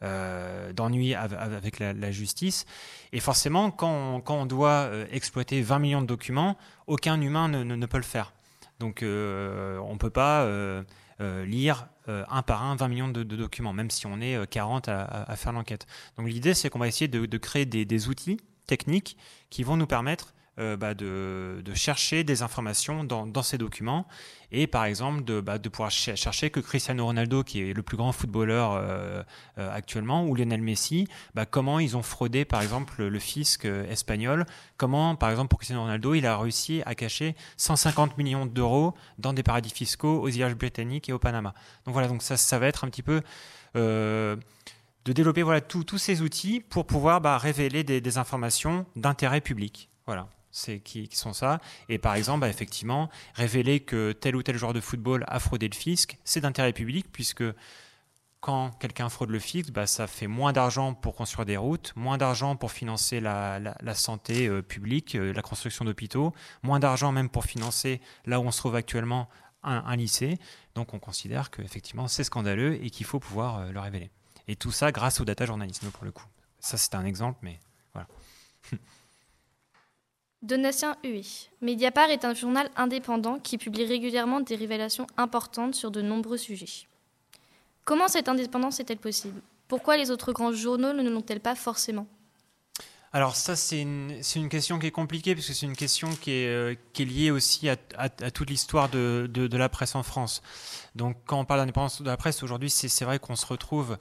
euh, 0.03 0.73
d'ennui 0.73 1.15
avec 1.15 1.79
la, 1.79 2.11
justice. 2.11 2.67
Et 3.13 3.21
forcément, 3.21 3.71
quand 3.71 4.23
on, 4.29 4.47
doit 4.47 4.89
euh, 4.91 5.07
exploiter 5.13 5.63
20 5.63 5.79
millions 5.79 6.03
de 6.03 6.07
documents, 6.07 6.57
aucun 6.89 7.21
humain 7.21 7.49
ne, 7.49 7.87
peut 7.87 7.99
le 7.99 8.03
faire. 8.03 8.33
Donc 8.81 9.03
euh, 9.03 9.79
on 9.79 9.93
ne 9.93 9.99
peut 9.99 10.11
pas 10.11 10.45
lire 11.45 11.87
un 12.09 12.43
par 12.43 12.65
un 12.65 12.75
20 12.75 12.89
millions 12.89 13.09
de, 13.09 13.23
documents, 13.23 13.73
même 13.73 13.91
si 13.91 14.07
on 14.07 14.21
est 14.21 14.45
40 14.51 14.89
à, 14.89 15.37
faire 15.37 15.53
l'enquête. 15.53 15.87
Donc 16.17 16.27
l'idée, 16.27 16.55
c'est 16.55 16.69
qu'on 16.69 16.81
va 16.81 16.89
essayer 16.89 17.09
de, 17.09 17.39
créer 17.39 17.65
des, 17.65 18.09
outils 18.09 18.39
techniques 18.67 19.17
qui 19.51 19.63
vont 19.63 19.77
nous 19.77 19.87
permettre 19.87 20.35
euh, 20.59 20.77
bah, 20.77 20.93
de, 20.93 21.63
chercher 21.75 22.25
des 22.25 22.43
informations 22.43 23.05
dans, 23.05 23.43
ces 23.43 23.57
documents 23.57 24.07
et 24.51 24.67
par 24.67 24.85
exemple 24.85 25.25
de, 25.25 25.41
bah, 25.41 25.59
pouvoir 25.59 25.91
chercher 25.91 26.51
que 26.51 26.61
Cristiano 26.61 27.07
Ronaldo, 27.07 27.43
qui 27.43 27.63
est 27.63 27.73
le 27.73 27.83
plus 27.83 27.97
grand 27.97 28.13
footballeur 28.13 28.73
euh, 28.73 29.23
euh, 29.57 29.75
actuellement, 29.75 30.27
ou 30.27 30.35
Lionel 30.35 30.61
Messi, 30.61 31.09
bah, 31.35 31.47
comment 31.47 31.79
ils 31.79 31.97
ont 31.97 32.03
fraudé 32.03 32.45
par 32.45 32.61
exemple 32.61 33.03
le 33.03 33.19
fisc 33.19 33.65
espagnol, 33.65 34.45
comment 34.77 35.17
par 35.17 35.31
exemple 35.31 35.49
pour 35.49 35.59
Cristiano 35.59 35.81
Ronaldo, 35.85 36.13
il 36.13 36.27
a 36.27 36.37
réussi 36.37 36.83
à 36.85 36.95
cacher 36.95 37.35
150 37.57 38.19
millions 38.19 38.45
d'euros 38.45 38.93
dans 39.17 39.33
des 39.33 39.43
paradis 39.43 39.71
fiscaux 39.71 40.21
aux 40.21 40.29
îles 40.29 40.55
britanniques 40.55 41.09
et 41.09 41.15
au 41.15 41.19
Panama. 41.19 41.55
Donc 41.87 41.95
voilà, 41.95 42.09
donc 42.09 42.23
ça, 42.23 42.37
ça 42.37 42.59
va 42.59 42.67
être 42.67 42.85
un 42.85 42.91
petit 42.91 43.03
peu 43.03 43.23
de 43.75 44.37
développer 45.07 45.43
voilà, 45.43 45.63
tous 45.63 45.97
ces 45.97 46.21
outils 46.21 46.61
pour 46.61 46.87
pouvoir 46.87 47.23
révéler 47.41 47.85
des, 47.85 48.03
des 48.03 48.19
informations 48.19 48.85
d'intérêt 48.97 49.41
public. 49.41 49.89
Voilà 50.05 50.29
c'est 50.53 50.79
qui, 50.81 51.09
sont 51.13 51.33
ça. 51.33 51.61
Et 51.89 51.99
par 51.99 52.15
exemple, 52.15 52.41
bah, 52.41 52.49
effectivement, 52.49 53.09
révéler 53.35 53.81
que 53.81 54.13
tel 54.13 54.37
ou 54.37 54.43
tel 54.43 54.57
joueur 54.57 54.75
de 54.75 54.81
football 54.81 55.25
a 55.27 55.41
fraudé 55.41 55.67
le 55.69 55.75
fisc, 55.75 56.19
c'est 56.25 56.41
d'intérêt 56.41 56.73
public 56.73 57.07
puisque 57.11 57.45
quand 58.41 58.71
quelqu'un 58.79 59.09
fraude 59.09 59.31
le 59.31 59.39
fisc, 59.39 59.71
bah, 59.71 59.87
ça 59.87 60.07
fait 60.07 60.27
moins 60.27 60.53
d'argent 60.53 60.95
pour 60.95 61.15
construire 61.15 61.47
des 61.47 61.57
routes, 61.57 61.93
moins 61.97 62.19
d'argent 62.19 62.57
pour 62.57 62.73
financer 62.73 63.21
la, 63.21 63.95
santé 63.95 64.47
euh, 64.47 64.63
publique, 64.63 65.15
euh, 65.15 65.33
la 65.33 65.43
construction 65.43 65.85
d'hôpitaux, 65.85 66.35
moins 66.63 66.81
d'argent 66.81 67.13
même 67.13 67.29
pour 67.29 67.45
financer 67.45 68.01
là 68.27 68.41
où 68.41 68.45
on 68.45 68.51
se 68.51 68.59
trouve 68.59 68.75
actuellement 68.75 69.29
un, 69.63 69.97
lycée. 69.97 70.39
Donc 70.75 70.93
on 70.93 70.99
considère 70.99 71.51
qu'effectivement 71.51 72.09
c'est 72.09 72.25
scandaleux 72.25 72.85
et 72.85 72.91
qu'il 72.91 73.07
faut 73.07 73.21
pouvoir 73.21 73.59
euh, 73.59 73.71
le 73.71 73.81
révéler. 73.81 74.11
Et 74.49 74.57
tout 74.57 74.73
ça 74.73 74.91
grâce 74.91 75.21
au 75.21 75.25
data 75.25 75.47
journalisme 75.47 75.91
pour 75.91 76.05
le 76.05 76.11
coup. 76.11 76.27
Ça, 76.59 76.77
c'est 76.77 76.95
un 76.95 77.05
exemple, 77.05 77.39
mais 77.43 77.61
voilà. 77.93 78.09
Donatien 80.43 80.97
Hué. 81.05 81.23
Mediapart 81.61 82.11
est 82.11 82.25
un 82.25 82.35
journal 82.35 82.69
indépendant 82.77 83.39
qui 83.39 83.59
publie 83.59 83.85
régulièrement 83.85 84.41
des 84.41 84.57
révélations 84.57 85.07
importantes 85.17 85.77
sur 85.77 85.93
de 85.93 86.03
nombreux 86.03 86.37
sujets. 86.37 86.87
Comment 87.85 88.09
cette 88.09 88.29
indépendance 88.29 88.81
est-elle 88.81 88.99
possible? 88.99 89.41
Pourquoi 89.69 89.97
les 89.97 90.11
autres 90.11 90.33
grands 90.33 90.53
journaux 90.53 90.93
ne 90.93 91.09
l'ont-elles 91.09 91.41
pas 91.41 91.55
forcément? 91.55 92.07
Alors 93.15 93.37
ça, 93.37 93.57
c'est 93.57 93.81
une, 93.83 94.49
question 94.49 94.79
qui 94.79 94.87
est 94.87 94.91
compliquée, 94.91 95.35
parce 95.35 95.47
que 95.47 95.53
c'est 95.53 95.67
une 95.67 95.77
question 95.77 96.09
qui 96.11 96.31
est, 96.31 96.47
euh, 96.47 96.75
liée 96.99 97.31
aussi 97.31 97.69
à, 97.69 97.77
toute 98.31 98.49
l'histoire 98.49 98.89
de, 98.89 99.29
de, 99.31 99.57
la 99.57 99.69
presse 99.69 99.95
en 99.95 100.03
France. 100.03 100.43
Donc 100.95 101.19
quand 101.27 101.39
on 101.39 101.45
parle 101.45 101.61
d'indépendance 101.61 102.01
de 102.01 102.07
la 102.07 102.17
presse, 102.17 102.43
aujourd'hui, 102.43 102.71
c'est 102.71 103.05
vrai 103.05 103.19
qu'on 103.19 103.37
se 103.37 103.45
retrouve 103.45 103.99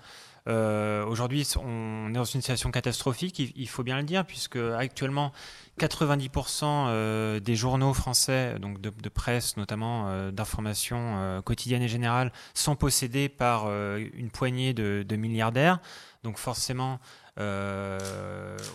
euh, 0.47 1.05
Aujourd'hui, 1.05 1.47
on 1.57 2.09
est 2.09 2.13
dans 2.13 2.23
une 2.23 2.41
situation 2.41 2.71
catastrophique, 2.71 3.39
il, 3.39 3.69
faut 3.69 3.83
bien 3.83 3.97
le 3.97 4.03
dire, 4.03 4.25
puisque 4.25 4.55
actuellement, 4.55 5.31
90% 5.79 6.63
euh, 6.63 7.39
des 7.39 7.55
journaux 7.55 7.93
français, 7.93 8.57
donc 8.59 8.81
de, 8.81 9.09
presse 9.09 9.57
notamment, 9.57 10.07
euh, 10.07 10.31
d'information 10.31 11.41
quotidienne 11.45 11.81
et 11.83 11.87
générale, 11.87 12.31
sont 12.53 12.75
possédés 12.75 13.29
par 13.29 13.67
une 13.69 14.29
poignée 14.31 14.73
de, 14.73 15.05
de, 15.07 15.15
milliardaires. 15.15 15.79
Donc 16.23 16.37
forcément, 16.37 16.99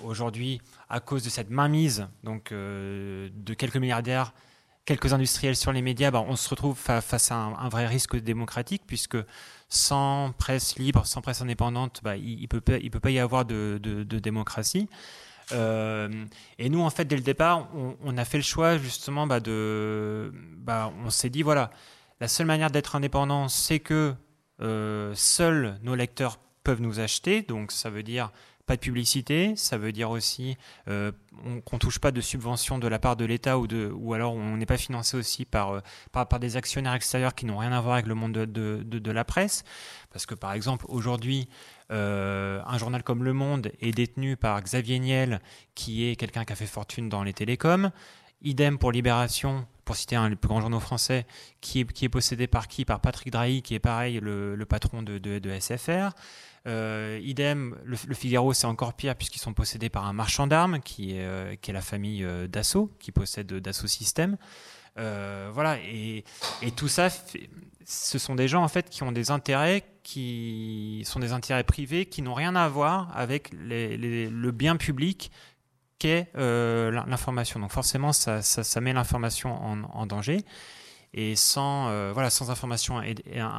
aujourd'hui, 0.04 0.61
à 0.88 1.00
cause 1.00 1.25
de 1.25 1.30
cette 1.30 1.50
mainmise 1.50 2.08
donc, 2.23 2.52
de 2.52 3.54
quelques 3.56 3.76
milliardaires, 3.76 4.32
quelques 4.87 5.12
industriels 5.12 5.56
sur 5.56 5.73
les 5.73 5.82
médias, 5.82 6.11
bah, 6.11 6.25
on 6.26 6.37
se 6.37 6.49
retrouve 6.49 6.78
face 6.78 7.30
à 7.30 7.35
un, 7.35 7.68
vrai 7.68 7.87
risque 7.87 8.16
démocratique, 8.16 8.82
puisque 8.87 9.18
sans 9.68 10.32
presse 10.38 10.78
libre, 10.78 11.06
sans 11.06 11.20
presse 11.20 11.42
indépendante, 11.42 12.00
bah, 12.02 12.16
il 12.16 12.40
ne 12.40 12.46
peut, 12.46 12.61
pas 12.61 13.11
y 13.11 13.18
avoir 13.18 13.44
de, 13.44 13.78
démocratie. 14.04 14.88
Euh, 15.52 16.08
et 16.58 16.68
nous, 16.68 16.80
en 16.80 16.90
fait, 16.90 17.04
dès 17.04 17.16
le 17.16 17.23
départ, 17.23 17.68
on, 17.75 18.16
a 18.16 18.25
fait 18.25 18.38
le 18.38 18.42
choix 18.42 18.78
justement 18.78 19.26
bah, 19.26 19.40
de. 19.40 20.32
on 20.68 21.11
s'est 21.11 21.30
dit 21.30 21.42
voilà, 21.42 21.70
la 22.20 22.28
seule 22.28 22.46
manière 22.46 22.70
d'être 22.70 22.96
indépendant, 22.96 23.49
c'est 23.49 23.80
que 23.80 24.14
euh, 24.61 25.12
seuls 25.14 25.78
nos 25.82 25.94
lecteurs 25.94 26.38
peuvent 26.66 26.82
nous 26.82 26.99
acheter. 26.99 27.42
Donc, 27.42 27.70
ça 27.70 27.90
veut 27.90 28.02
dire 28.02 28.32
pas 28.66 28.75
de 28.75 28.80
publicité, 28.80 29.54
ça 29.54 29.78
veut 29.78 29.92
dire 29.92 30.11
aussi 30.11 30.56
euh, 30.88 31.12
qu'on 31.64 31.76
ne 31.76 31.78
touche 31.78 32.00
pas 32.00 32.11
de 32.11 32.20
subventions 32.20 32.80
de 32.80 32.88
la 32.88 32.99
part 32.99 33.14
de 33.14 33.25
l'État 33.25 33.61
ou, 33.61 33.68
de, 33.68 33.88
ou 33.94 34.14
alors 34.14 34.35
on 34.35 34.56
n'est 34.56 34.66
pas 34.66 34.76
financé 34.76 35.16
aussi 35.16 35.44
par, 35.44 35.75
euh, 35.75 35.80
par, 36.11 36.40
des 36.40 36.56
actionnaires 36.56 36.94
extérieurs 36.94 37.37
qui 37.37 37.46
n'ont 37.46 37.58
rien 37.58 37.70
à 37.70 37.80
voir 37.80 37.94
avec 37.94 38.06
le 38.06 38.16
monde 38.16 38.32
de, 38.32 38.44
de, 38.44 38.82
de, 38.82 39.11
la 39.12 39.25
presse. 39.25 39.62
Parce 40.11 40.26
que 40.26 40.35
par 40.35 40.52
exemple, 40.54 40.85
aujourd'hui, 40.88 41.49
euh, 41.92 42.61
un 42.66 42.78
journal 42.78 43.04
comme 43.04 43.23
Le 43.23 43.32
Monde 43.32 43.70
est 43.80 43.92
détenu 43.92 44.37
par 44.37 44.61
Xavier 44.61 44.99
Niel, 44.99 45.40
qui 45.76 46.08
est 46.08 46.16
quelqu'un 46.16 46.44
qui 46.44 46.52
a 46.52 46.56
fait 46.56 46.66
fortune 46.66 47.08
dans 47.08 47.23
les 47.23 47.32
télécoms. 47.32 47.92
Idem 48.42 48.78
pour 48.78 48.90
Libération, 48.90 49.64
pour 49.87 49.97
citer 49.97 50.16
un 50.16 50.28
des 50.28 50.37
plus 50.37 50.49
grands 50.49 50.61
journaux 50.61 50.81
français, 50.81 51.26
qui 51.62 51.81
est, 51.81 51.93
qui 51.93 52.05
est 52.05 52.11
possédé 52.11 52.47
par 52.49 52.69
qui? 52.69 52.85
Par 52.85 53.00
Patrick 53.00 53.33
Drahi, 53.33 53.62
qui 53.62 53.75
est 53.75 53.78
pareil 53.78 54.19
le, 54.21 54.62
patron 54.69 55.02
de, 55.02 55.59
SFR. 55.59 56.11
Euh, 56.66 57.21
idem, 57.23 57.76
le, 57.85 57.97
Figaro, 58.14 58.52
c'est 58.52 58.66
encore 58.66 58.95
pire 58.95 59.14
puisqu'ils 59.14 59.38
sont 59.38 59.55
possédés 59.55 59.88
par 59.88 60.05
un 60.05 60.12
marchand 60.12 60.49
d'armes 60.49 60.81
qui, 60.81 61.12
est, 61.12 61.25
euh, 61.25 61.55
qui 61.55 61.71
est 61.71 61.75
la 61.75 61.81
famille 61.81 62.25
euh, 62.25 62.49
Dassault, 62.49 62.90
qui 62.99 63.12
possède 63.12 63.47
Dassault 63.47 63.87
Systèmes. 63.87 64.37
voilà, 64.97 65.78
et, 65.78 66.25
et 66.62 66.73
tout 66.73 66.88
ça, 66.88 67.09
ce 67.85 68.19
sont 68.19 68.35
des 68.35 68.49
gens 68.49 68.64
en 68.64 68.69
fait 68.69 68.90
qui 68.90 69.05
ont 69.05 69.12
des 69.12 69.31
intérêts 69.31 69.85
qui 70.02 71.02
sont 71.05 71.21
des 71.21 71.33
intérêts 71.33 71.64
privés 71.64 72.07
qui 72.07 72.23
n'ont 72.23 72.35
rien 72.35 72.57
à 72.57 72.69
voir 72.69 73.11
avec 73.16 73.50
le 73.52 74.50
bien 74.50 74.76
public 74.76 75.31
qu'est 75.98 76.28
l'information. 76.34 77.60
Donc 77.60 77.72
forcément, 77.72 78.12
ça, 78.12 78.42
ça, 78.42 78.80
met 78.80 78.92
l'information 78.92 79.54
en, 79.54 79.82
en, 79.82 80.06
danger. 80.06 80.44
Et 81.14 81.34
sans, 81.34 81.88
euh, 81.88 82.10
voilà, 82.12 82.28
sans 82.28 82.50
information 82.50 83.00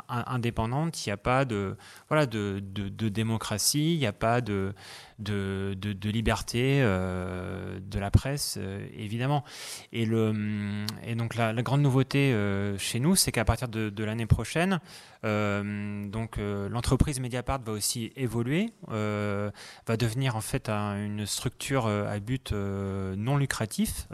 indépendante, 0.08 1.06
il 1.06 1.10
n'y 1.10 1.14
a 1.14 1.18
pas 1.18 1.44
de, 1.44 1.76
voilà, 2.08 2.28
de, 2.28 2.62
de, 2.62 3.10
démocratie, 3.10 3.96
il 3.96 4.00
n'y 4.00 4.06
a 4.06 4.14
pas 4.14 4.42
de, 4.42 4.76
de, 5.20 5.76
liberté 6.10 6.80
euh, 6.82 7.80
de 7.80 8.00
la 8.00 8.12
presse, 8.12 8.58
euh, 8.60 8.88
évidemment. 8.96 9.44
Et, 9.92 10.06
le, 10.06 10.86
et 11.06 11.16
donc 11.16 11.36
la, 11.36 11.54
grande 11.62 11.82
nouveauté 11.82 12.36
chez 12.78 13.00
nous, 13.00 13.16
c'est 13.16 13.32
qu'à 13.32 13.46
partir 13.46 13.68
de, 13.68 14.04
l'année 14.04 14.26
prochaine, 14.28 14.80
donc 15.24 16.38
l'entreprise 16.38 17.20
Mediapart 17.20 17.62
va 17.62 17.74
aussi 17.74 18.12
évoluer, 18.16 18.72
va 18.88 19.98
devenir 19.98 20.36
en 20.36 20.42
fait 20.42 20.70
une 20.70 21.26
structure 21.26 21.88
à 21.88 22.20
but 22.20 22.52
non 22.54 23.38
lucratif 23.38 24.08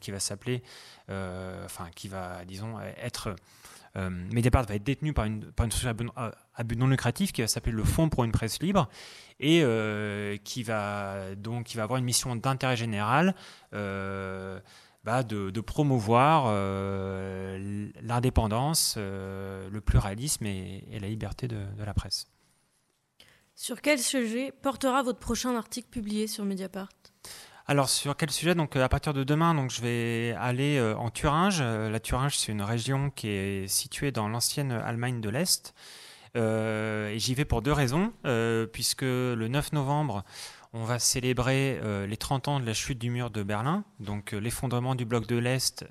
qui 0.00 0.10
va 0.10 0.20
s'appeler 0.20 0.62
euh, 1.10 1.64
enfin 1.64 1.88
qui 1.96 2.06
va, 2.06 2.44
disons, 2.46 2.78
être 3.02 3.34
euh, 3.96 4.10
Mediapart 4.10 4.64
va 4.66 4.74
être 4.76 4.84
détenu 4.84 5.12
par 5.12 5.24
une, 5.24 5.50
structure 5.70 5.94
à 6.54 6.64
but, 6.64 6.78
non 6.78 6.86
lucratif 6.86 7.32
qui 7.32 7.40
va 7.40 7.48
s'appeler 7.48 7.74
le 7.74 7.84
Fonds 7.84 8.08
pour 8.08 8.24
une 8.24 8.32
presse 8.32 8.60
libre 8.62 8.88
et 9.40 9.62
euh, 9.62 10.36
qui 10.44 10.62
va 10.62 11.34
donc 11.34 11.66
qui 11.66 11.76
va 11.76 11.82
avoir 11.82 11.98
une 11.98 12.04
mission 12.04 12.36
d'intérêt 12.36 12.76
général. 12.76 13.34
Bah 15.02 15.22
de, 15.22 15.60
promouvoir 15.62 16.52
l'indépendance, 18.02 18.98
le 18.98 19.80
pluralisme 19.80 20.44
et, 20.44 20.98
la 21.00 21.08
liberté 21.08 21.48
de, 21.48 21.56
de, 21.56 21.84
la 21.84 21.94
presse. 21.94 22.28
Sur 23.54 23.80
quel 23.80 23.98
sujet 23.98 24.52
portera 24.62 25.02
votre 25.02 25.18
prochain 25.18 25.56
article 25.56 25.88
publié 25.88 26.26
sur 26.26 26.44
Mediapart? 26.44 26.99
Alors 27.70 27.88
sur 27.88 28.16
quel 28.16 28.32
sujet? 28.32 28.56
Donc 28.56 28.74
à 28.74 28.88
partir 28.88 29.14
de 29.14 29.22
demain, 29.22 29.54
donc 29.54 29.70
je 29.70 29.80
vais 29.80 30.34
aller 30.40 30.76
euh, 30.76 30.96
en 30.96 31.08
Thuringe. 31.08 31.60
Euh, 31.60 31.88
la 31.88 32.00
Thuringe, 32.00 32.36
c'est 32.36 32.50
une 32.50 32.62
région 32.62 33.10
qui 33.10 33.28
est 33.28 33.68
située 33.68 34.10
dans 34.10 34.28
l'ancienne 34.28 34.72
Allemagne 34.72 35.20
de 35.20 35.28
l'Est. 35.28 35.72
Euh, 36.36 37.10
et 37.10 37.20
j'y 37.20 37.32
vais 37.32 37.44
pour 37.44 37.62
deux 37.62 37.72
raisons, 37.72 38.12
puisque 38.72 39.02
le 39.02 39.46
9 39.46 39.72
novembre, 39.72 40.24
on 40.72 40.82
va 40.82 40.98
célébrer 40.98 41.80
les 42.08 42.16
30 42.16 42.48
ans 42.48 42.58
de 42.58 42.66
la 42.66 42.74
chute 42.74 42.98
du 42.98 43.08
mur 43.08 43.30
de 43.30 43.44
Berlin, 43.44 43.84
donc 44.00 44.32
l'effondrement 44.32 44.96
du 44.96 45.04
bloc 45.04 45.28
de 45.28 45.36
l'Est 45.36 45.84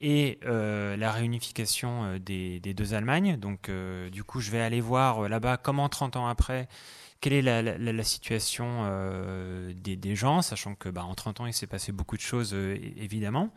et 0.00 0.38
la 0.42 1.12
réunification 1.12 2.16
des, 2.18 2.60
des, 2.60 2.72
deux 2.72 2.94
Allemagnes. 2.94 3.36
Donc 3.36 3.70
du 4.10 4.24
coup, 4.24 4.40
je 4.40 4.50
vais 4.50 4.60
aller 4.60 4.80
voir 4.80 5.28
là-bas 5.28 5.58
comment 5.58 5.88
30 5.90 6.16
ans 6.16 6.28
après 6.28 6.66
quelle 7.20 7.32
est 7.32 7.42
la, 7.42 8.04
situation 8.04 8.82
euh, 8.84 9.72
des, 9.74 10.16
gens, 10.16 10.42
sachant 10.42 10.74
que 10.74 10.88
bah, 10.88 11.04
en 11.04 11.14
30 11.14 11.40
ans, 11.40 11.46
il 11.46 11.52
s'est 11.52 11.66
passé 11.66 11.92
beaucoup 11.92 12.16
de 12.16 12.22
choses, 12.22 12.52
euh, 12.54 12.78
évidemment. 12.96 13.50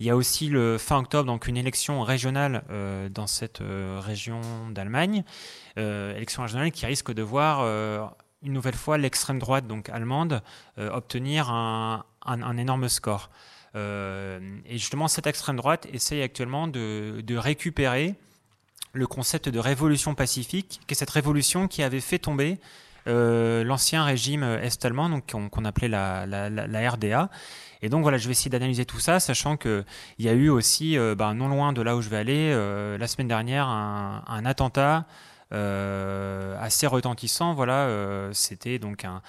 Il 0.00 0.06
y 0.06 0.10
a 0.10 0.16
aussi 0.16 0.48
le 0.48 0.78
fin 0.78 0.98
octobre, 0.98 1.26
donc 1.26 1.46
une 1.46 1.56
élection 1.56 2.02
régionale 2.02 2.64
euh, 2.70 3.08
dans 3.08 3.26
cette 3.26 3.62
région 3.62 4.40
d'Allemagne, 4.70 5.24
élection 5.76 6.42
régionale 6.42 6.72
qui 6.72 6.86
risque 6.86 7.12
de 7.12 7.22
voir 7.22 8.12
une 8.42 8.52
nouvelle 8.52 8.74
fois 8.74 8.98
l'extrême 8.98 9.38
droite, 9.38 9.66
donc 9.66 9.88
allemande, 9.88 10.42
obtenir 10.76 11.50
un, 11.50 12.04
énorme 12.58 12.88
score. 12.88 13.30
et 13.74 14.38
justement, 14.72 15.08
cette 15.08 15.26
extrême 15.26 15.56
droite 15.56 15.86
essaye 15.92 16.22
actuellement 16.22 16.66
de, 16.66 17.22
de 17.24 17.36
récupérer 17.36 18.14
le 18.92 19.06
concept 19.06 19.48
de 19.48 19.58
révolution 19.58 20.14
pacifique, 20.14 20.80
qui 20.86 20.94
est 20.94 20.96
cette 20.96 21.10
révolution 21.10 21.68
qui 21.68 21.82
avait 21.82 22.00
fait 22.00 22.18
tomber 22.18 22.58
l'ancien 23.06 24.04
régime 24.04 24.42
est-allemand, 24.42 25.08
donc 25.08 25.32
qu'on 25.50 25.64
appelait 25.64 25.88
la, 25.88 26.26
la, 26.26 26.90
RDA. 26.90 27.30
Et 27.82 27.88
donc 27.88 28.02
voilà, 28.02 28.16
je 28.16 28.26
vais 28.26 28.32
essayer 28.32 28.50
d'analyser 28.50 28.86
tout 28.86 28.98
ça, 28.98 29.20
sachant 29.20 29.56
qu'il 29.56 29.84
y 30.18 30.28
a 30.28 30.32
eu 30.32 30.48
aussi, 30.48 30.96
euh, 30.96 31.14
bah, 31.14 31.34
non 31.34 31.48
loin 31.48 31.72
de 31.72 31.82
là 31.82 31.96
où 31.96 32.02
je 32.02 32.08
vais 32.08 32.16
aller, 32.16 32.50
euh, 32.52 32.96
la 32.96 33.06
semaine 33.06 33.28
dernière, 33.28 33.68
un 33.68 34.44
attentat 34.46 35.06
assez 35.50 36.86
retentissant. 36.86 37.54
Voilà, 37.54 37.88
c'était 38.32 38.78
donc 38.78 39.04
un, 39.04 39.22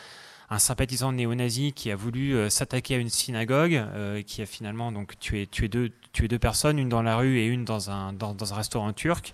un 0.50 0.60
sympathisant 0.60 1.12
néo-nazi 1.12 1.74
qui 1.74 1.92
a 1.92 1.96
voulu 1.96 2.50
s'attaquer 2.50 2.96
à 2.96 2.98
une 2.98 3.10
synagogue, 3.10 3.84
qui 4.26 4.42
a 4.42 4.46
finalement 4.46 4.92
donc 4.92 5.20
tué, 5.20 5.48
deux, 5.68 5.92
tué 6.14 6.28
deux 6.28 6.40
personnes, 6.40 6.80
une 6.80 6.90
dans 6.90 7.02
la 7.02 7.18
rue 7.18 7.40
et 7.40 7.46
une 7.46 7.66
dans 7.66 7.90
un, 7.92 8.14
dans, 8.14 8.54
un 8.54 8.56
restaurant 8.56 8.94
turc. 8.94 9.34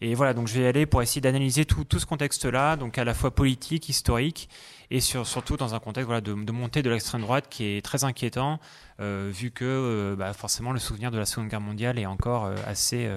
Et 0.00 0.14
voilà, 0.14 0.34
donc 0.34 0.46
je 0.46 0.54
vais 0.54 0.62
y 0.62 0.66
aller 0.66 0.86
pour 0.86 1.02
essayer 1.02 1.20
d'analyser 1.20 1.64
tout, 1.64 1.84
tout, 1.84 1.98
ce 1.98 2.06
contexte-là, 2.06 2.76
donc 2.76 2.98
à 2.98 3.04
la 3.04 3.14
fois 3.14 3.32
politique, 3.32 3.88
historique, 3.88 4.48
et 4.90 5.00
sur, 5.00 5.26
surtout 5.26 5.56
dans 5.56 5.74
un 5.74 5.80
contexte 5.80 6.06
voilà, 6.06 6.20
de, 6.20 6.32
montée 6.32 6.82
de 6.82 6.90
l'extrême 6.90 7.22
droite 7.22 7.46
qui 7.48 7.64
est 7.64 7.84
très 7.84 8.04
inquiétant, 8.04 8.60
euh, 9.00 9.30
vu 9.32 9.50
que 9.50 9.64
euh, 9.64 10.16
bah, 10.16 10.32
forcément 10.32 10.72
le 10.72 10.78
souvenir 10.78 11.10
de 11.10 11.18
la 11.18 11.26
Seconde 11.26 11.48
Guerre 11.48 11.60
mondiale 11.60 11.98
est 11.98 12.06
encore 12.06 12.46
euh, 12.46 12.54
assez, 12.66 13.10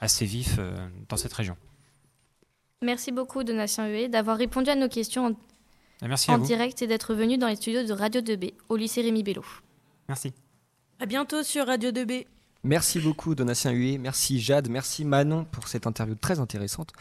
assez 0.00 0.24
vif 0.24 0.58
dans 1.08 1.16
cette 1.16 1.32
région. 1.32 1.56
Merci 2.82 3.10
beaucoup, 3.10 3.42
Donatien 3.42 3.88
Hué, 3.88 4.08
d'avoir 4.08 4.36
répondu 4.36 4.70
à 4.70 4.76
nos 4.76 4.88
questions 4.88 5.36
en, 6.02 6.08
Merci 6.08 6.30
en 6.30 6.38
direct 6.38 6.82
et 6.82 6.86
d'être 6.86 7.14
venu 7.14 7.38
dans 7.38 7.48
les 7.48 7.56
studios 7.56 7.84
de 7.84 7.92
Radio 7.92 8.20
2B 8.20 8.54
au 8.68 8.76
lycée 8.76 9.02
Rémi 9.02 9.22
Bello. 9.22 9.44
Merci. 10.08 10.32
À 11.00 11.06
bientôt 11.06 11.42
sur 11.42 11.66
Radio 11.66 11.90
2B. 11.90 12.26
Merci 12.64 12.98
beaucoup 12.98 13.34
Donatien 13.34 13.70
Huet, 13.70 13.98
merci 13.98 14.40
Jade, 14.40 14.68
merci 14.68 15.04
Manon 15.04 15.44
pour 15.44 15.68
cette 15.68 15.86
interview 15.86 16.16
très 16.16 16.40
intéressante. 16.40 16.92